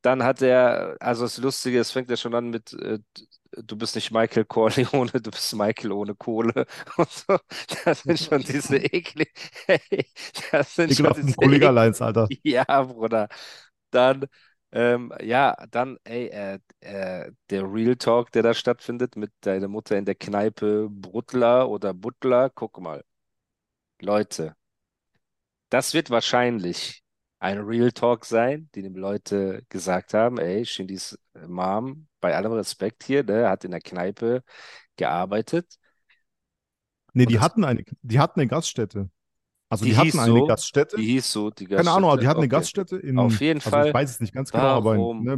Dann 0.01 0.23
hat 0.23 0.41
er, 0.41 0.97
also 0.99 1.23
das 1.23 1.37
Lustige, 1.37 1.79
es 1.79 1.91
fängt 1.91 2.09
ja 2.09 2.17
schon 2.17 2.35
an 2.35 2.49
mit, 2.49 2.73
äh, 2.73 2.99
du 3.51 3.77
bist 3.77 3.95
nicht 3.95 4.11
Michael 4.11 4.45
Corleone, 4.45 5.11
du 5.21 5.31
bist 5.31 5.55
Michael 5.55 5.91
ohne 5.91 6.15
Kohle. 6.15 6.65
Und 6.97 7.09
so. 7.11 7.37
Das 7.85 8.03
sind 8.03 8.19
schon 8.19 8.41
diese 8.43 8.77
eklig, 8.93 9.33
das 10.51 10.75
sind 10.75 10.93
schon 10.93 11.13
Ekelhaften 11.13 11.27
diese 11.27 11.35
Kollega-Lines, 11.35 12.01
Alter. 12.01 12.33
ja, 12.43 12.83
Bruder. 12.83 13.27
Dann, 13.91 14.27
ähm, 14.71 15.13
ja, 15.21 15.55
dann, 15.71 15.97
ey, 16.03 16.27
äh, 16.27 16.59
äh, 16.81 17.31
der 17.49 17.63
Real 17.73 17.95
Talk, 17.95 18.31
der 18.31 18.43
da 18.43 18.53
stattfindet 18.53 19.15
mit 19.15 19.31
deiner 19.41 19.67
Mutter 19.67 19.97
in 19.97 20.05
der 20.05 20.15
Kneipe 20.15 20.87
Bruttler 20.91 21.69
oder 21.69 21.93
Butler, 21.93 22.49
guck 22.49 22.79
mal. 22.79 23.03
Leute, 24.01 24.55
das 25.69 25.93
wird 25.93 26.09
wahrscheinlich 26.09 27.03
ein 27.39 27.59
Real 27.59 27.91
Talk 27.91 28.25
sein, 28.25 28.69
den 28.75 28.85
ihm 28.85 28.95
Leute 28.95 29.63
gesagt 29.69 30.13
haben, 30.13 30.37
ey, 30.39 30.65
Shindys 30.65 31.17
Mom, 31.47 32.07
bei 32.19 32.35
allem 32.35 32.51
Respekt 32.53 33.03
hier, 33.03 33.23
ne, 33.23 33.49
hat 33.49 33.63
in 33.63 33.71
der 33.71 33.81
Kneipe 33.81 34.43
gearbeitet. 34.97 35.77
Nee, 37.13 37.25
Und 37.25 37.33
die 37.33 37.39
hatten 37.39 37.63
eine, 37.63 37.83
die 38.01 38.19
hatten 38.19 38.39
eine 38.39 38.47
Gaststätte. 38.47 39.09
Also 39.69 39.85
Die 39.85 39.95
die, 39.95 39.97
hatten 39.97 40.19
eine 40.19 40.43
so, 40.43 40.43
Gaststätte. 40.43 40.97
Die 40.97 41.05
hieß 41.05 41.31
so, 41.31 41.49
die 41.51 41.67
Keine 41.75 41.91
Ahnung, 41.91 42.09
aber 42.11 42.17
Gaststätte. 42.17 42.19
die 42.19 42.27
hatten 42.27 42.41
eine 42.41 42.49
Okay. 42.49 42.49
Gaststätte 42.49 42.97
in, 42.97 43.17
Auf 43.17 43.41
jeden 43.41 43.61
also 43.63 43.79
Fall. 43.79 43.81
ich 43.81 43.93
weiß 43.93 44.11
es 44.11 44.19
nicht 44.21 44.33
ganz 44.33 44.53
genau, 44.53 44.75
aber 44.77 44.95
in 44.95 45.11
Warum, 45.13 45.25
ne, 45.25 45.37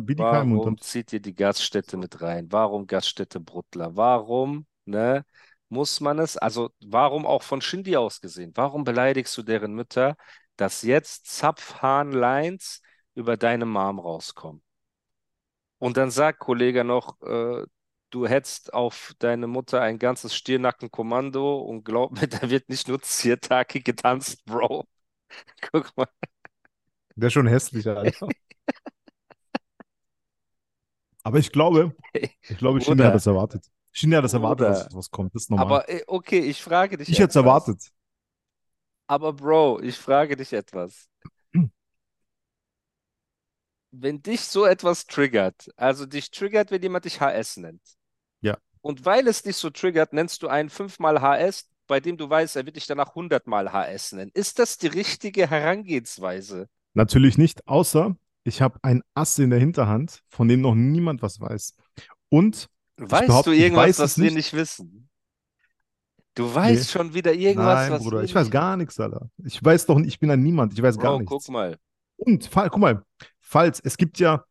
und 0.52 0.66
warum 0.66 0.66
dann, 0.66 0.80
zieht 0.80 1.14
ihr 1.14 1.22
die 1.22 1.36
Gaststätte 1.36 1.98
mit 1.98 2.22
rein? 2.22 2.48
Warum 2.52 2.88
Gaststätte 2.88 3.40
Bruttler? 3.40 3.96
Warum, 3.98 4.68
ne, 4.86 5.26
muss 5.70 6.00
man 6.02 6.20
es? 6.20 6.38
Also, 6.38 6.72
warum 6.82 7.26
auch 7.26 7.44
von 7.44 7.62
Shindy 7.62 7.98
aus 7.98 8.22
gesehen? 8.22 8.52
Warum 8.56 8.84
beleidigst 8.86 9.38
du 9.38 9.44
deren 9.44 9.74
Mütter, 9.74 10.16
dass 10.58 10.84
jetzt 10.84 11.28
Zapfhahn-Lines 11.28 12.82
über 13.16 13.38
deine 13.38 13.66
Mom 13.66 14.00
rauskommen? 14.00 14.64
Und 15.80 15.98
dann 15.98 16.12
sagt 16.12 16.40
Kollege 16.40 16.84
noch, 16.84 17.20
äh, 17.22 17.64
du 18.12 18.28
hättest 18.28 18.74
auf 18.74 19.16
deine 19.20 19.48
Mutter 19.48 19.82
ein 19.82 19.98
ganzes 19.98 20.36
Stirnackenkommando 20.36 21.60
und 21.60 21.84
glaub 21.84 22.12
mir, 22.12 22.28
da 22.28 22.50
wird 22.50 22.70
nicht 22.70 22.88
nur 22.88 23.02
Ziertake 23.02 23.82
getanzt, 23.82 24.46
Bro. 24.46 24.86
Guck 25.72 25.96
mal. 25.98 26.08
der 27.16 27.28
ist 27.28 27.34
schon 27.34 27.48
hässlich, 27.48 27.88
Alter. 27.88 28.28
Aber 31.24 31.38
ich 31.38 31.52
glaube, 31.52 31.96
ich 32.14 32.58
glaube, 32.58 32.80
Bruder. 32.80 33.06
hat 33.08 33.16
das 33.16 33.28
erwartet. 33.28 33.66
Shindy 33.92 34.16
hat 34.16 34.24
das 34.24 34.34
erwartet, 34.34 34.68
Bruder. 34.68 34.84
dass 34.86 34.96
was 34.96 35.12
kommt. 35.12 35.36
Das 35.36 35.44
ist 35.44 35.50
normal. 35.52 35.66
Aber 35.66 35.90
äh, 35.90 36.04
okay, 36.08 36.40
ich 36.40 36.62
frage 36.62 36.98
dich 36.98 37.10
ich 37.10 37.20
hätte 37.20 37.30
es 37.30 37.36
erwartet. 37.36 37.92
Aber 39.08 39.34
Bro, 39.34 39.82
ich 39.82 39.98
frage 39.98 40.36
dich 40.36 40.54
etwas. 40.54 41.10
Wenn 43.92 44.22
dich 44.22 44.42
so 44.42 44.66
etwas 44.66 45.06
triggert, 45.06 45.70
also 45.76 46.06
dich 46.06 46.32
triggert, 46.32 46.72
wenn 46.72 46.82
jemand 46.82 47.04
dich 47.06 47.20
HS 47.20 47.58
nennt. 47.58 47.82
Und 48.82 49.06
weil 49.06 49.28
es 49.28 49.44
dich 49.44 49.58
so 49.58 49.70
triggert, 49.70 50.14
nennst 50.14 50.42
du 50.44 50.48
einen 50.48 50.70
fünfmal 50.70 51.22
HS, 51.22 51.70
bei 51.88 52.00
dem 52.00 52.18
du 52.18 52.30
weißt, 52.30 52.56
er 52.56 52.66
wird 52.66 52.76
dich 52.78 52.88
danach 52.88 53.16
hundertmal 53.16 53.72
HS 53.72 54.14
nennen. 54.14 54.32
Ist 54.34 54.60
das 54.60 54.78
die 54.78 54.88
richtige 54.88 55.48
Herangehensweise? 55.50 56.68
Natürlich 56.94 57.38
nicht, 57.38 57.68
außer 57.68 58.16
ich 58.44 58.62
habe 58.62 58.80
ein 58.82 59.02
Ass 59.14 59.38
in 59.40 59.50
der 59.50 59.60
Hinterhand, 59.60 60.24
von 60.30 60.48
dem 60.48 60.62
noch 60.62 60.74
niemand 60.76 61.22
was 61.22 61.40
weiß. 61.40 61.76
Und 62.30 62.70
Weißt 62.98 63.46
du 63.48 63.52
irgendwas, 63.52 64.00
weiß 64.00 64.00
was 64.00 64.18
wir 64.18 64.32
nicht. 64.32 64.54
wissen? 64.54 65.10
Du 66.36 66.54
weißt 66.54 66.84
Nee. 66.84 66.92
schon 67.00 67.14
wieder 67.14 67.34
irgendwas, 67.34 67.90
nein, 67.90 67.92
was 67.92 68.04
Bruder, 68.04 68.24
ich 68.24 68.34
weiß 68.34 68.50
gar 68.50 68.78
nichts, 68.78 69.00
Alter. 69.00 69.30
Ich 69.44 69.64
weiß 69.64 69.86
doch 69.86 69.98
nicht, 69.98 70.08
ich 70.08 70.20
bin 70.20 70.32
ein 70.32 70.42
Niemand, 70.42 70.74
ich 70.74 70.82
weiß 70.82 70.98
gar 70.98 71.12
Bro, 71.12 71.20
nichts. 71.20 71.30
guck 71.30 71.50
mal. 71.50 71.78
Und, 72.18 72.46
fall, 72.46 72.70
guck 72.70 72.80
mal, 72.80 73.04
falls, 73.40 73.80
es 73.82 73.98
gibt 73.98 74.20
ja 74.20 74.46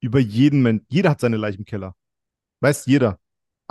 über 0.00 0.20
jeden 0.20 0.62
Mensch, 0.62 0.82
jeder 0.88 1.10
hat 1.10 1.20
seine 1.20 1.36
Leiche 1.36 1.58
im 1.58 1.64
Keller. 1.64 1.94
Weißt 2.60 2.86
jeder. 2.86 3.18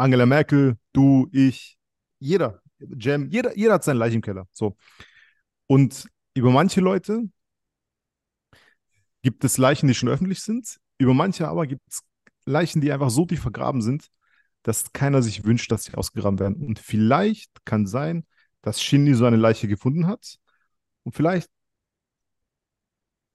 Angela 0.01 0.25
Merkel, 0.25 0.77
du, 0.93 1.29
ich, 1.31 1.77
jeder. 2.19 2.61
Jam, 2.79 3.29
jeder, 3.29 3.55
jeder 3.55 3.73
hat 3.75 3.83
seine 3.83 3.99
Leiche 3.99 4.15
im 4.15 4.21
Keller. 4.21 4.47
So. 4.51 4.75
Und 5.67 6.07
über 6.33 6.49
manche 6.51 6.81
Leute 6.81 7.23
gibt 9.21 9.43
es 9.43 9.57
Leichen, 9.57 9.87
die 9.87 9.93
schon 9.93 10.09
öffentlich 10.09 10.41
sind. 10.41 10.77
Über 10.97 11.13
manche 11.13 11.47
aber 11.47 11.67
gibt 11.67 11.83
es 11.87 12.01
Leichen, 12.45 12.81
die 12.81 12.91
einfach 12.91 13.11
so 13.11 13.25
tief 13.25 13.41
vergraben 13.41 13.81
sind, 13.81 14.07
dass 14.63 14.91
keiner 14.93 15.21
sich 15.21 15.45
wünscht, 15.45 15.71
dass 15.71 15.83
sie 15.83 15.93
ausgegraben 15.93 16.39
werden. 16.39 16.65
Und 16.65 16.79
vielleicht 16.79 17.51
kann 17.65 17.85
sein, 17.85 18.25
dass 18.61 18.81
Shindy 18.81 19.13
so 19.13 19.25
eine 19.25 19.37
Leiche 19.37 19.67
gefunden 19.67 20.07
hat. 20.07 20.37
Und 21.03 21.13
vielleicht, 21.15 21.49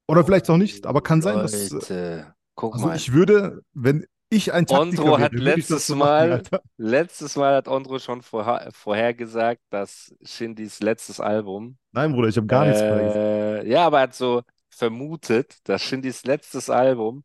oder 0.08 0.24
vielleicht 0.24 0.50
auch 0.50 0.56
nicht, 0.56 0.86
aber 0.86 1.02
kann 1.02 1.22
sein, 1.22 1.38
dass. 1.38 1.70
Leute, 1.70 2.34
guck 2.54 2.74
Also 2.74 2.86
mal. 2.86 2.96
ich 2.96 3.12
würde, 3.12 3.62
wenn 3.72 4.06
ich 4.28 4.52
ein 4.52 4.66
Taktiker 4.66 5.02
Ondro 5.02 5.04
wäre, 5.12 5.20
hat 5.22 5.32
letztes 5.32 5.88
machen, 5.90 5.98
Mal- 5.98 6.32
Alter. 6.32 6.62
Letztes 6.76 7.36
Mal 7.36 7.54
hat 7.54 7.68
Ondro 7.68 7.98
schon 7.98 8.22
vorher, 8.22 8.70
vorhergesagt, 8.72 9.62
dass 9.70 10.14
Shindys 10.22 10.80
letztes 10.80 11.20
Album. 11.20 11.78
Nein, 11.92 12.12
Bruder, 12.12 12.28
ich 12.28 12.36
habe 12.36 12.46
gar 12.46 12.64
nichts 12.66 12.80
vorhergesagt. 12.80 13.66
äh, 13.66 13.68
Ja, 13.70 13.86
aber 13.86 13.98
er 13.98 14.02
hat 14.04 14.14
so 14.14 14.42
vermutet, 14.70 15.56
dass 15.68 15.82
Shindys 15.82 16.24
letztes 16.24 16.68
Album 16.70 17.24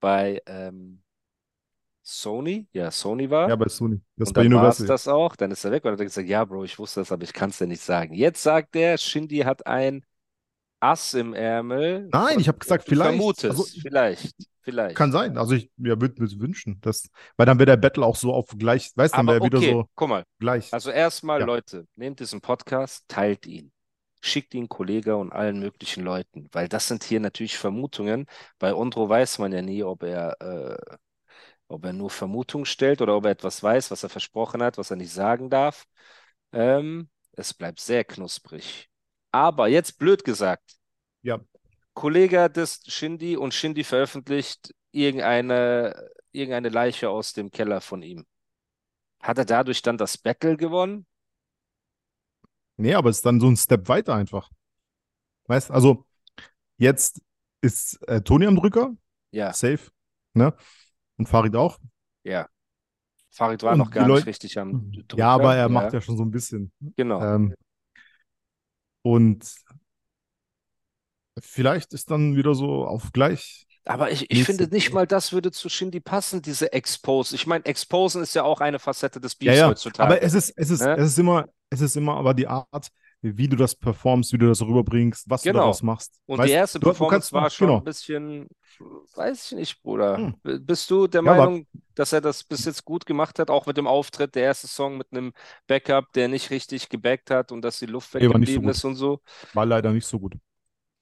bei 0.00 0.42
ähm, 0.46 1.02
Sony, 2.04 2.66
ja, 2.72 2.90
Sony 2.90 3.30
war. 3.30 3.48
Ja, 3.48 3.56
bei 3.56 3.68
Sony. 3.68 4.00
Das 4.16 4.28
Und 4.28 4.34
bei 4.34 4.42
dann 4.42 4.52
Universal. 4.52 4.86
das 4.88 5.06
auch. 5.08 5.36
Dann 5.36 5.52
ist 5.52 5.64
er 5.64 5.70
weg 5.70 5.84
und 5.84 5.92
hat 5.92 6.00
er 6.00 6.04
gesagt, 6.04 6.28
ja, 6.28 6.44
Bro, 6.44 6.64
ich 6.64 6.78
wusste 6.78 7.00
das, 7.00 7.12
aber 7.12 7.22
ich 7.22 7.32
kann 7.32 7.50
es 7.50 7.58
dir 7.58 7.66
nicht 7.68 7.82
sagen. 7.82 8.12
Jetzt 8.14 8.42
sagt 8.42 8.74
er, 8.76 8.98
Shindy 8.98 9.38
hat 9.38 9.66
ein 9.66 10.04
Ass 10.80 11.14
im 11.14 11.32
Ärmel. 11.32 12.08
Nein, 12.12 12.40
ich 12.40 12.48
habe 12.48 12.58
gesagt, 12.58 12.84
vielleicht. 12.88 13.10
vermutest, 13.16 13.44
Also, 13.44 13.64
vielleicht, 13.80 14.34
vielleicht. 14.62 14.96
kann 14.96 15.12
sein. 15.12 15.36
Also 15.38 15.54
ich 15.54 15.70
ja, 15.76 16.00
würde 16.00 16.22
mir 16.22 16.30
wünschen, 16.40 16.80
dass, 16.80 17.08
weil 17.36 17.46
dann 17.46 17.58
wäre 17.58 17.66
der 17.66 17.76
Battle 17.76 18.04
auch 18.04 18.16
so 18.16 18.32
auf 18.34 18.48
gleich, 18.58 18.90
weißt 18.96 19.14
du, 19.14 19.16
dann 19.18 19.26
wäre 19.28 19.42
wieder 19.44 19.58
okay, 19.58 19.70
so 19.72 19.88
guck 19.94 20.08
mal. 20.08 20.24
gleich. 20.38 20.72
Also 20.72 20.90
erstmal, 20.90 21.40
Ja. 21.40 21.46
Leute, 21.46 21.86
nehmt 21.96 22.20
diesen 22.20 22.40
Podcast, 22.40 23.04
teilt 23.08 23.46
ihn. 23.46 23.72
Schickt 24.24 24.54
ihn 24.54 24.68
Kollege 24.68 25.16
und 25.16 25.32
allen 25.32 25.58
möglichen 25.58 26.04
Leuten, 26.04 26.48
weil 26.52 26.68
das 26.68 26.86
sind 26.88 27.02
hier 27.04 27.18
natürlich 27.20 27.58
Vermutungen. 27.58 28.26
Bei 28.58 28.72
Ondro 28.74 29.08
weiß 29.08 29.38
man 29.38 29.52
ja 29.52 29.62
nie, 29.62 29.82
ob 29.82 30.04
er, 30.04 30.40
äh, 30.40 30.96
ob 31.68 31.84
er 31.84 31.92
nur 31.92 32.10
Vermutungen 32.10 32.66
stellt 32.66 33.02
oder 33.02 33.16
ob 33.16 33.24
er 33.24 33.32
etwas 33.32 33.62
weiß, 33.62 33.90
was 33.90 34.02
er 34.02 34.08
versprochen 34.10 34.62
hat, 34.62 34.78
was 34.78 34.90
er 34.90 34.96
nicht 34.96 35.12
sagen 35.12 35.50
darf. 35.50 35.84
Ähm, 36.52 37.10
es 37.32 37.54
bleibt 37.54 37.80
sehr 37.80 38.04
knusprig. 38.04 38.88
Aber 39.32 39.68
jetzt 39.68 39.98
blöd 39.98 40.24
gesagt, 40.24 40.76
Ja. 41.22 41.40
Kollege 41.94 42.48
des 42.50 42.80
Shindy 42.86 43.36
und 43.36 43.52
Shindy 43.54 43.84
veröffentlicht 43.84 44.74
irgendeine, 44.92 46.10
irgendeine 46.32 46.68
Leiche 46.70 47.10
aus 47.10 47.32
dem 47.32 47.50
Keller 47.50 47.80
von 47.80 48.02
ihm. 48.02 48.24
Hat 49.22 49.38
er 49.38 49.44
dadurch 49.44 49.82
dann 49.82 49.98
das 49.98 50.18
Battle 50.18 50.56
gewonnen? 50.56 51.06
Nee, 52.76 52.94
aber 52.94 53.10
es 53.10 53.18
ist 53.18 53.26
dann 53.26 53.40
so 53.40 53.48
ein 53.48 53.56
Step 53.56 53.88
weiter 53.88 54.14
einfach. 54.14 54.50
Weißt 55.46 55.70
also 55.70 56.06
jetzt 56.78 57.20
ist 57.60 58.00
äh, 58.08 58.20
Toni 58.22 58.46
am 58.46 58.56
Drücker, 58.56 58.96
Ja, 59.30 59.52
safe, 59.52 59.90
ne? 60.34 60.54
Und 61.18 61.28
Farid 61.28 61.54
auch. 61.56 61.78
ja. 62.24 62.48
Farid 63.30 63.62
war 63.62 63.72
Und 63.72 63.78
noch 63.78 63.90
gar 63.90 64.02
nicht 64.02 64.08
Leute- 64.08 64.26
richtig 64.26 64.58
am 64.58 64.92
Drücker. 64.92 65.16
Ja, 65.16 65.28
aber 65.30 65.56
er 65.56 65.68
macht 65.70 65.92
ja 65.94 66.00
schon 66.02 66.18
so 66.18 66.22
ein 66.22 66.30
bisschen. 66.30 66.70
Genau. 66.96 67.22
Ähm, 67.22 67.54
und 69.02 69.54
vielleicht 71.40 71.92
ist 71.92 72.10
dann 72.10 72.36
wieder 72.36 72.54
so 72.54 72.84
auf 72.84 73.12
gleich. 73.12 73.66
Aber 73.84 74.10
ich, 74.12 74.30
ich 74.30 74.44
finde 74.44 74.68
nicht 74.68 74.92
mal, 74.92 75.06
das 75.08 75.32
würde 75.32 75.50
zu 75.50 75.68
Shindy 75.68 75.98
passen, 76.00 76.40
diese 76.40 76.72
Expose. 76.72 77.34
Ich 77.34 77.46
meine, 77.48 77.64
Exposen 77.64 78.22
ist 78.22 78.34
ja 78.34 78.44
auch 78.44 78.60
eine 78.60 78.78
Facette 78.78 79.20
des 79.20 79.32
Ja, 79.32 79.38
Beefs 79.38 79.58
ja. 79.58 79.68
heutzutage. 79.68 80.06
Aber 80.08 80.22
es 80.22 80.34
ist, 80.34 80.52
es 80.56 80.70
ist, 80.70 80.80
Ne? 80.82 80.94
es 80.96 81.06
ist 81.12 81.18
immer, 81.18 81.46
es 81.68 81.80
ist 81.80 81.96
immer 81.96 82.16
aber 82.16 82.32
die 82.32 82.46
Art, 82.46 82.88
wie 83.22 83.48
du 83.48 83.56
das 83.56 83.74
performst, 83.74 84.32
wie 84.32 84.38
du 84.38 84.46
das 84.48 84.62
rüberbringst, 84.62 85.28
was 85.28 85.42
Genau. 85.42 85.52
du 85.54 85.58
daraus 85.62 85.82
machst. 85.82 86.14
Und 86.26 86.38
Weißt, 86.38 86.48
die 86.48 86.52
erste 86.52 86.78
du- 86.78 86.84
du 86.84 86.90
Performance 86.90 87.14
kannst 87.14 87.32
war 87.32 87.50
schon 87.50 87.66
genau. 87.68 87.78
ein 87.80 87.84
bisschen, 87.84 88.48
weiß 89.14 89.46
ich 89.52 89.58
nicht, 89.58 89.82
Bruder. 89.82 90.16
Hm. 90.16 90.64
Bist 90.64 90.88
du 90.90 91.06
der 91.08 91.22
Ja, 91.24 91.34
Meinung, 91.34 91.66
dass 91.96 92.12
er 92.12 92.20
das 92.20 92.44
bis 92.44 92.64
jetzt 92.64 92.84
gut 92.84 93.04
gemacht 93.06 93.38
hat, 93.40 93.50
auch 93.50 93.66
mit 93.66 93.76
dem 93.76 93.86
Auftritt, 93.88 94.34
der 94.36 94.44
erste 94.44 94.68
Song 94.68 94.96
mit 94.96 95.08
einem 95.10 95.32
Backup, 95.66 96.12
der 96.12 96.28
nicht 96.28 96.50
richtig 96.50 96.88
gebackt 96.88 97.30
hat 97.30 97.50
und 97.52 97.62
dass 97.62 97.78
die 97.80 97.86
Luft 97.86 98.14
so 98.18 98.18
weggeblieben 98.20 98.62
gut. 98.64 98.70
ist 98.76 98.84
und 98.84 98.94
so? 98.94 99.20
War 99.54 99.66
leider 99.66 99.92
nicht 99.92 100.06
so 100.06 100.18
gut. 100.20 100.34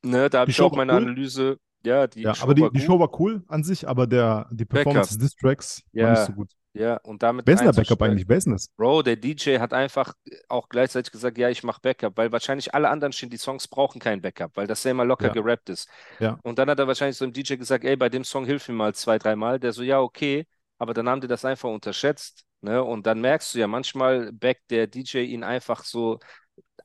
Ne, 0.02 0.30
da 0.30 0.40
habe 0.40 0.50
ich 0.50 0.61
auch 0.61 0.73
war 0.73 0.76
meine 0.76 0.92
cool. 0.92 0.97
Analyse. 0.97 1.59
Ja, 1.85 2.07
die 2.07 2.23
Ja, 2.25 2.35
Show 2.35 2.42
aber 2.42 2.54
die, 2.54 2.62
war 2.62 2.71
die. 2.71 2.80
Show 2.80 2.99
war 2.99 3.21
cool 3.21 3.42
an 3.49 3.64
sich, 3.64 3.88
aber 3.88 4.07
der, 4.07 4.49
die 4.52 4.64
Performance 4.66 5.09
des 5.19 5.19
Diss-Tracks 5.33 5.83
war 5.95 6.09
Ja. 6.09 6.11
nicht 6.11 6.21
so 6.26 6.33
gut. 6.33 6.50
Ja, 6.73 6.97
und 6.99 7.23
damit 7.23 7.47
Wer 7.47 7.54
ist 7.54 7.61
denn 7.61 7.66
der 7.66 7.73
Backup 7.73 8.02
eigentlich? 8.02 8.28
Wer 8.28 8.37
ist 8.37 8.45
denn 8.45 8.52
das? 8.52 8.71
Bro, 8.76 9.02
der 9.02 9.16
DJ 9.16 9.61
hat 9.61 9.75
einfach 9.75 10.14
auch 10.49 10.69
gleichzeitig 10.71 11.12
gesagt, 11.12 11.37
ja, 11.37 11.50
ich 11.50 11.62
mache 11.64 11.80
Backup, 11.83 12.16
weil 12.16 12.33
wahrscheinlich 12.33 12.75
alle 12.75 12.88
anderen 12.88 13.12
die 13.30 13.37
Songs 13.37 13.69
brauchen 13.69 14.00
kein 14.00 14.23
Backup, 14.23 14.57
weil 14.57 14.66
das 14.66 14.83
ja 14.85 14.90
immer 14.92 15.04
locker 15.04 15.28
Ja. 15.28 15.35
gerappt 15.35 15.69
ist. 15.69 15.88
Ja. 16.19 16.40
Und 16.42 16.59
dann 16.59 16.71
hat 16.71 16.78
er 16.78 16.87
wahrscheinlich 16.87 17.16
so 17.19 17.26
dem 17.26 17.33
DJ 17.35 17.59
gesagt, 17.59 17.85
ey, 17.85 17.97
bei 17.97 18.09
dem 18.09 18.25
Song 18.25 18.47
hilf 18.47 18.69
mir 18.69 18.75
mal 18.75 18.95
zwei, 18.95 19.19
dreimal. 19.19 19.61
Der 19.61 19.73
so, 19.75 19.83
ja, 19.83 20.00
okay, 20.00 20.47
aber 20.78 20.95
dann 20.95 21.09
haben 21.09 21.21
die 21.21 21.28
das 21.28 21.45
einfach 21.45 21.69
unterschätzt. 21.69 22.45
Ne? 22.62 22.83
Und 22.83 23.07
dann 23.07 23.21
merkst 23.21 23.54
du 23.54 23.59
ja, 23.59 23.66
manchmal 23.66 24.33
backt 24.33 24.71
der 24.71 24.87
DJ 24.87 25.25
ihn 25.26 25.45
einfach 25.45 25.85
so 25.85 26.19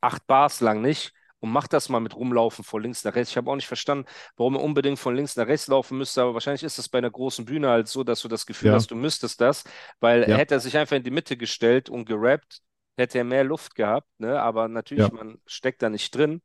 acht 0.02 0.28
Bars 0.28 0.62
lang 0.62 0.82
nicht 0.82 1.14
und 1.46 1.52
macht 1.52 1.74
das 1.74 1.90
mal 1.90 2.00
mit 2.00 2.16
rumlaufen 2.16 2.64
von 2.64 2.82
links 2.82 3.04
nach 3.04 3.16
rechts. 3.16 3.32
Ich 3.32 3.38
habe 3.38 3.50
auch 3.52 3.56
nicht 3.56 3.68
verstanden, 3.68 4.06
warum 4.38 4.56
er 4.56 4.64
unbedingt 4.64 5.00
von 5.00 5.16
links 5.16 5.36
nach 5.36 5.48
rechts 5.48 5.68
laufen 5.68 5.98
müsste, 5.98 6.22
aber 6.22 6.34
wahrscheinlich 6.34 6.64
ist 6.64 6.78
das 6.78 6.90
bei 6.90 6.98
einer 7.00 7.12
großen 7.12 7.46
Bühne 7.46 7.70
halt 7.70 7.88
so, 7.88 8.04
dass 8.04 8.22
du 8.22 8.28
das 8.28 8.46
Gefühl 8.46 8.74
Ja. 8.74 8.76
hast, 8.76 8.92
du 8.92 8.96
müsstest 8.96 9.42
das, 9.42 9.64
weil 10.00 10.26
Ja. 10.26 10.36
hätte 10.36 10.56
er 10.56 10.60
sich 10.60 10.78
einfach 10.78 10.96
in 10.98 11.04
die 11.04 11.12
Mitte 11.12 11.38
gestellt 11.38 11.90
und 11.90 12.06
gerappt, 12.06 12.62
hätte 12.98 13.18
er 13.20 13.24
mehr 13.24 13.44
Luft 13.44 13.76
gehabt, 13.76 14.08
ne? 14.20 14.42
Aber 14.42 14.68
natürlich, 14.68 15.12
Ja. 15.12 15.12
man 15.12 15.40
steckt 15.46 15.82
da 15.82 15.90
nicht 15.90 16.16
drin. 16.16 16.42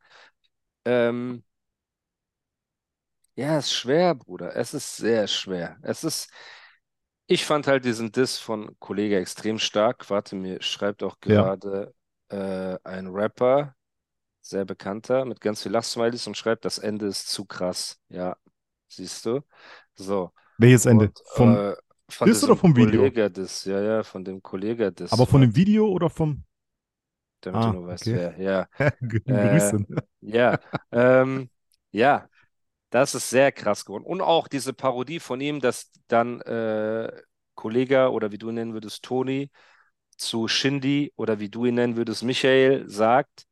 Ähm, 0.84 1.44
ja, 3.36 3.58
es 3.58 3.66
ist 3.66 3.72
schwer, 3.74 4.14
Bruder. 4.14 4.56
Es 4.56 4.74
ist 4.74 4.96
sehr 4.96 5.26
schwer. 5.26 5.78
Es 5.82 6.04
ist, 6.04 6.30
ich 7.26 7.44
fand 7.46 7.66
halt 7.66 7.84
diesen 7.84 8.12
Diss 8.12 8.38
von 8.38 8.76
Kollege 8.80 9.18
extrem 9.18 9.58
stark. 9.58 10.10
Warte, 10.10 10.36
mir 10.36 10.62
schreibt 10.62 11.02
auch 11.02 11.20
Ja. 11.24 11.50
gerade 11.50 11.94
äh, 12.30 12.78
ein 12.84 13.08
Rapper, 13.08 13.76
sehr 14.50 14.64
bekannter, 14.66 15.24
mit 15.24 15.40
ganz 15.40 15.62
viel 15.62 15.72
Lachsmilies 15.72 16.26
und 16.26 16.36
schreibt, 16.36 16.64
das 16.66 16.78
Ende 16.78 17.06
ist 17.06 17.28
zu 17.28 17.44
krass. 17.46 17.98
Ja, 18.10 18.36
siehst 18.88 19.26
du? 19.26 19.42
So. 19.96 20.32
Welches 20.58 20.86
Ende? 20.86 21.06
Und, 21.06 21.22
Vom, 21.24 21.50
äh, 21.50 21.76
von 22.08 22.30
oder 22.44 22.56
vom 22.56 22.76
Video? 22.76 23.02
Kollege-Diss, 23.02 23.64
ja, 23.66 23.80
ja, 23.80 24.02
von 24.04 24.24
dem 24.24 24.42
Kollege-Diss. 24.42 25.12
aber 25.12 25.26
von 25.26 25.40
dem. 25.42 25.54
Video 25.56 25.86
oder 25.88 26.10
vom. 26.10 26.44
damit 27.40 27.64
Ah, 27.64 27.64
du 27.64 27.70
nur 27.70 27.86
weißt, 27.86 28.12
okay. 28.12 28.12
wer. 28.12 28.38
Ja, 28.40 28.68
Grüße. 29.00 29.86
ja, 30.20 30.58
ähm, 30.92 31.50
ja, 31.92 32.28
das 32.90 33.14
ist 33.14 33.30
sehr 33.30 33.52
krass 33.52 33.84
geworden. 33.84 34.04
Und 34.04 34.20
auch 34.22 34.48
diese 34.48 34.72
Parodie 34.74 35.20
von 35.20 35.40
ihm, 35.40 35.60
dass 35.60 35.92
dann 36.08 36.40
äh, 36.42 37.12
Kollege 37.54 38.10
oder 38.12 38.32
wie 38.32 38.38
du 38.38 38.50
ihn 38.50 38.56
nennen 38.56 38.74
würdest, 38.74 39.04
Toni, 39.04 39.50
zu 40.16 40.48
Shindy 40.48 41.12
oder 41.16 41.40
wie 41.40 41.50
du 41.50 41.66
ihn 41.66 41.76
nennen 41.76 41.96
würdest, 41.96 42.24
Michael, 42.24 42.88
sagt, 42.88 43.46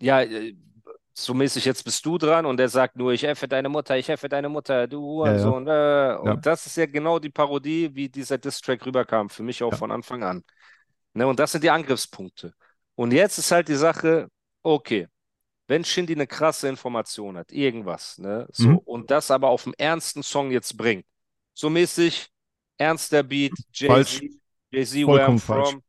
ja, 0.00 0.22
äh, 0.22 0.54
so 1.14 1.34
mäßig, 1.34 1.64
jetzt 1.64 1.84
bist 1.84 2.04
du 2.06 2.18
dran 2.18 2.44
und 2.46 2.58
er 2.60 2.68
sagt 2.68 2.96
nur, 2.96 3.12
ich 3.12 3.24
effe 3.24 3.46
deine 3.48 3.68
Mutter, 3.68 3.96
ich 3.96 4.08
effe 4.08 4.28
deine 4.28 4.48
Mutter, 4.48 4.88
du 4.88 5.00
Ja, 5.22 5.32
ja, 5.36 5.54
Hurensohn. 5.54 5.66
Äh, 5.68 6.16
ja, 6.22 6.32
und 6.32 6.46
das 6.46 6.66
ist 6.66 6.76
ja 6.76 6.86
genau 6.86 7.18
die 7.20 7.30
Parodie, 7.30 7.90
wie 7.94 8.08
dieser 8.08 8.38
Diss-Track 8.38 8.84
rüberkam, 8.86 9.30
für 9.30 9.42
mich 9.44 9.62
auch 9.62 9.74
von 9.74 9.90
Anfang 9.92 10.22
an. 10.24 10.42
Ne, 11.14 11.26
und 11.26 11.38
das 11.40 11.52
sind 11.52 11.64
die 11.64 11.70
Angriffspunkte. 11.70 12.54
Und 12.96 13.12
jetzt 13.12 13.38
ist 13.38 13.50
halt 13.52 13.68
die 13.68 13.74
Sache, 13.76 14.28
okay, 14.62 15.08
wenn 15.68 15.84
Shindy 15.84 16.14
eine 16.14 16.26
krasse 16.26 16.68
Information 16.68 17.36
hat, 17.38 17.52
irgendwas, 17.52 18.18
ne, 18.18 18.48
so, 18.52 18.68
Mhm. 18.70 18.78
und 18.84 19.10
das 19.10 19.30
aber 19.30 19.48
auf 19.50 19.64
dem 19.64 19.74
ernsten 19.78 20.22
Song 20.22 20.50
jetzt 20.50 20.76
bringt, 20.76 21.06
so 21.54 21.70
mäßig, 21.70 22.28
ernster 22.78 23.22
Beat. 23.22 23.52
Jay-Z, 23.72 24.22
Jay-Z, 24.72 25.06
Where 25.06 25.26
I'm 25.26 25.36
Vollkommen 25.36 25.40
falsch. 25.40 25.70
From, 25.70 25.82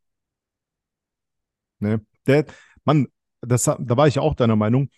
Ne? 1.80 2.02
Der, 2.28 2.46
Mann, 2.86 3.08
das, 3.46 3.64
da 3.64 3.98
war 3.98 4.08
ich 4.08 4.20
auch 4.20 4.36
deiner 4.36 4.56
Meinung. 4.56 4.90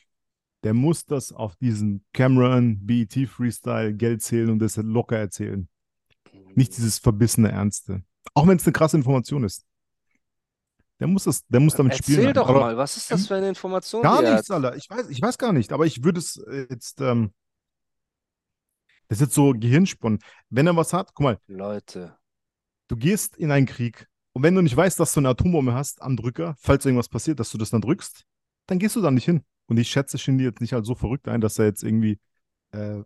Der 0.64 0.74
muss 0.74 1.06
das 1.06 1.32
auf 1.32 1.56
diesen 1.56 2.04
Cameron, 2.14 2.86
BET 2.86 3.14
Freestyle, 3.30 3.94
Geld 3.94 4.22
zählen 4.22 4.50
und 4.50 4.60
das 4.60 4.78
locker 4.78 5.18
erzählen. 5.18 5.68
Nicht 6.56 6.76
dieses 6.76 6.98
verbissene 6.98 7.52
Ernste. 7.52 8.04
Auch 8.34 8.48
wenn 8.48 8.58
es 8.58 8.66
eine 8.66 8.74
krasse 8.74 8.98
Information 8.98 9.44
ist. 9.44 9.66
Der 11.00 11.08
muss 11.08 11.26
das, 11.26 11.46
der 11.48 11.60
muss 11.60 11.76
damit 11.76 11.96
spielen. 11.96 12.20
Erzähl 12.20 12.34
doch 12.34 12.50
Aber 12.50 12.60
mal, 12.60 12.78
was 12.78 12.98
ist 12.98 13.12
das 13.12 13.28
für 13.28 13.36
eine 13.36 13.50
Information, 13.50 14.02
Gar 14.02 14.24
nichts? 14.24 14.50
Alter. 14.50 14.76
Ich 14.76 14.90
weiß, 14.90 15.10
ich 15.10 15.22
weiß 15.22 15.38
gar 15.38 15.54
nicht, 15.54 15.72
aber 15.72 15.86
ich 15.86 16.04
würde 16.04 16.20
es 16.20 16.38
äh, 16.38 16.66
jetzt, 16.70 17.02
ähm, 17.02 17.32
das 19.08 19.20
ist 19.20 19.28
jetzt 19.28 19.36
so 19.36 19.54
Gehirnsponnen. 19.54 20.20
Wenn 20.50 20.66
er 20.66 20.76
was 20.76 20.94
hat, 20.94 21.14
guck 21.14 21.24
mal, 21.24 21.38
Leute, 21.46 22.18
du 22.88 22.98
gehst 22.98 23.38
in 23.38 23.52
einen 23.52 23.68
Krieg 23.68 24.08
und 24.34 24.42
wenn 24.42 24.56
du 24.56 24.62
nicht 24.62 24.76
weißt, 24.76 25.00
dass 25.00 25.14
du 25.14 25.20
eine 25.20 25.30
Atombombe 25.30 25.74
hast 25.74 26.02
am 26.02 26.18
Drücker, 26.18 26.56
falls 26.60 26.86
irgendwas 26.86 27.10
passiert, 27.10 27.40
dass 27.40 27.52
du 27.52 27.60
das 27.60 27.70
dann 27.70 27.82
drückst, 27.82 28.26
dann 28.68 28.80
gehst 28.80 28.96
du 28.96 29.02
da 29.02 29.12
nicht 29.12 29.26
hin. 29.26 29.44
Und 29.68 29.78
ich 29.78 29.90
schätze 29.90 30.18
Shindy 30.18 30.44
jetzt 30.46 30.62
nicht 30.62 30.74
als 30.74 30.88
so 30.88 30.96
verrückt 30.96 31.28
ein, 31.28 31.42
dass 31.42 31.60
er 31.60 31.66
jetzt 31.66 31.84
irgendwie 31.84 32.20
äh, 32.72 33.02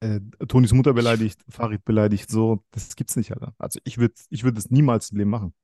äh, 0.00 0.20
Tonis 0.48 0.72
Mutter 0.72 0.94
beleidigt, 0.94 1.40
Farid 1.48 1.84
beleidigt, 1.84 2.30
so, 2.30 2.64
das 2.72 2.96
gibt's 2.96 3.16
nicht, 3.16 3.32
Alter. 3.32 3.54
Also 3.58 3.80
ich 3.84 3.98
würde 3.98 4.14
ich 4.30 4.44
würd 4.44 4.56
das 4.58 4.70
niemals 4.70 5.10
im 5.12 5.18
Leben 5.18 5.30
machen. 5.30 5.54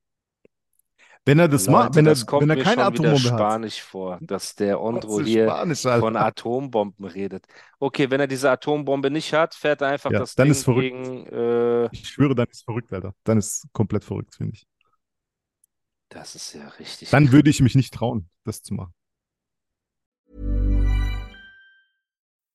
Wenn 1.25 1.39
er 1.39 1.49
das 1.49 1.69
macht, 1.69 1.95
wenn 1.95 2.07
er, 2.07 2.13
das 2.13 2.27
kommt 2.27 2.43
wenn 2.43 2.51
er 2.51 2.57
mir 2.57 2.65
keine 2.65 2.83
schon 2.83 2.93
wieder 2.93 3.13
Atombombe 3.13 3.33
hat. 3.33 3.39
spanisch 3.39 3.83
vor, 3.83 4.19
dass 4.23 4.57
der 4.57 4.81
Ondro 4.81 5.21
ist 5.21 5.27
hier 5.27 5.45
Spanisch, 5.45 5.83
von? 5.83 6.17
Atombomben 6.17 7.07
redet. 7.07 7.47
Okay, 7.79 8.11
wenn 8.11 8.21
er 8.21 8.27
diese 8.27 8.51
Atombombe 8.51 9.09
nicht 9.11 9.33
hat, 9.33 9.55
fährt 9.55 9.83
er 9.83 9.89
einfach 9.89 10.11
Ja, 10.11 10.19
das 10.19 10.35
dann 10.35 10.47
Ding 10.47 10.53
ist 10.53 10.65
verrückt. 10.65 10.91
gegen. 10.91 11.27
Äh, 11.29 11.89
Ich 11.93 12.09
schwöre, 12.09 12.35
dann 12.35 12.49
ist 12.51 12.65
verrückt, 12.65 12.93
Alter. 12.93 13.15
Dann 13.25 13.39
ist 13.39 13.67
komplett 13.73 14.05
verrückt, 14.05 14.35
finde 14.35 14.55
ich. 14.55 14.67
das 16.09 16.35
ist 16.35 16.53
ja 16.55 16.69
richtig. 16.79 17.11
Dann 17.11 17.33
würde 17.33 17.51
ich 17.51 17.61
mich 17.61 17.75
nicht 17.75 17.95
trauen, 17.95 18.29
das 18.45 18.63
zu 18.63 18.75
machen. 18.75 18.93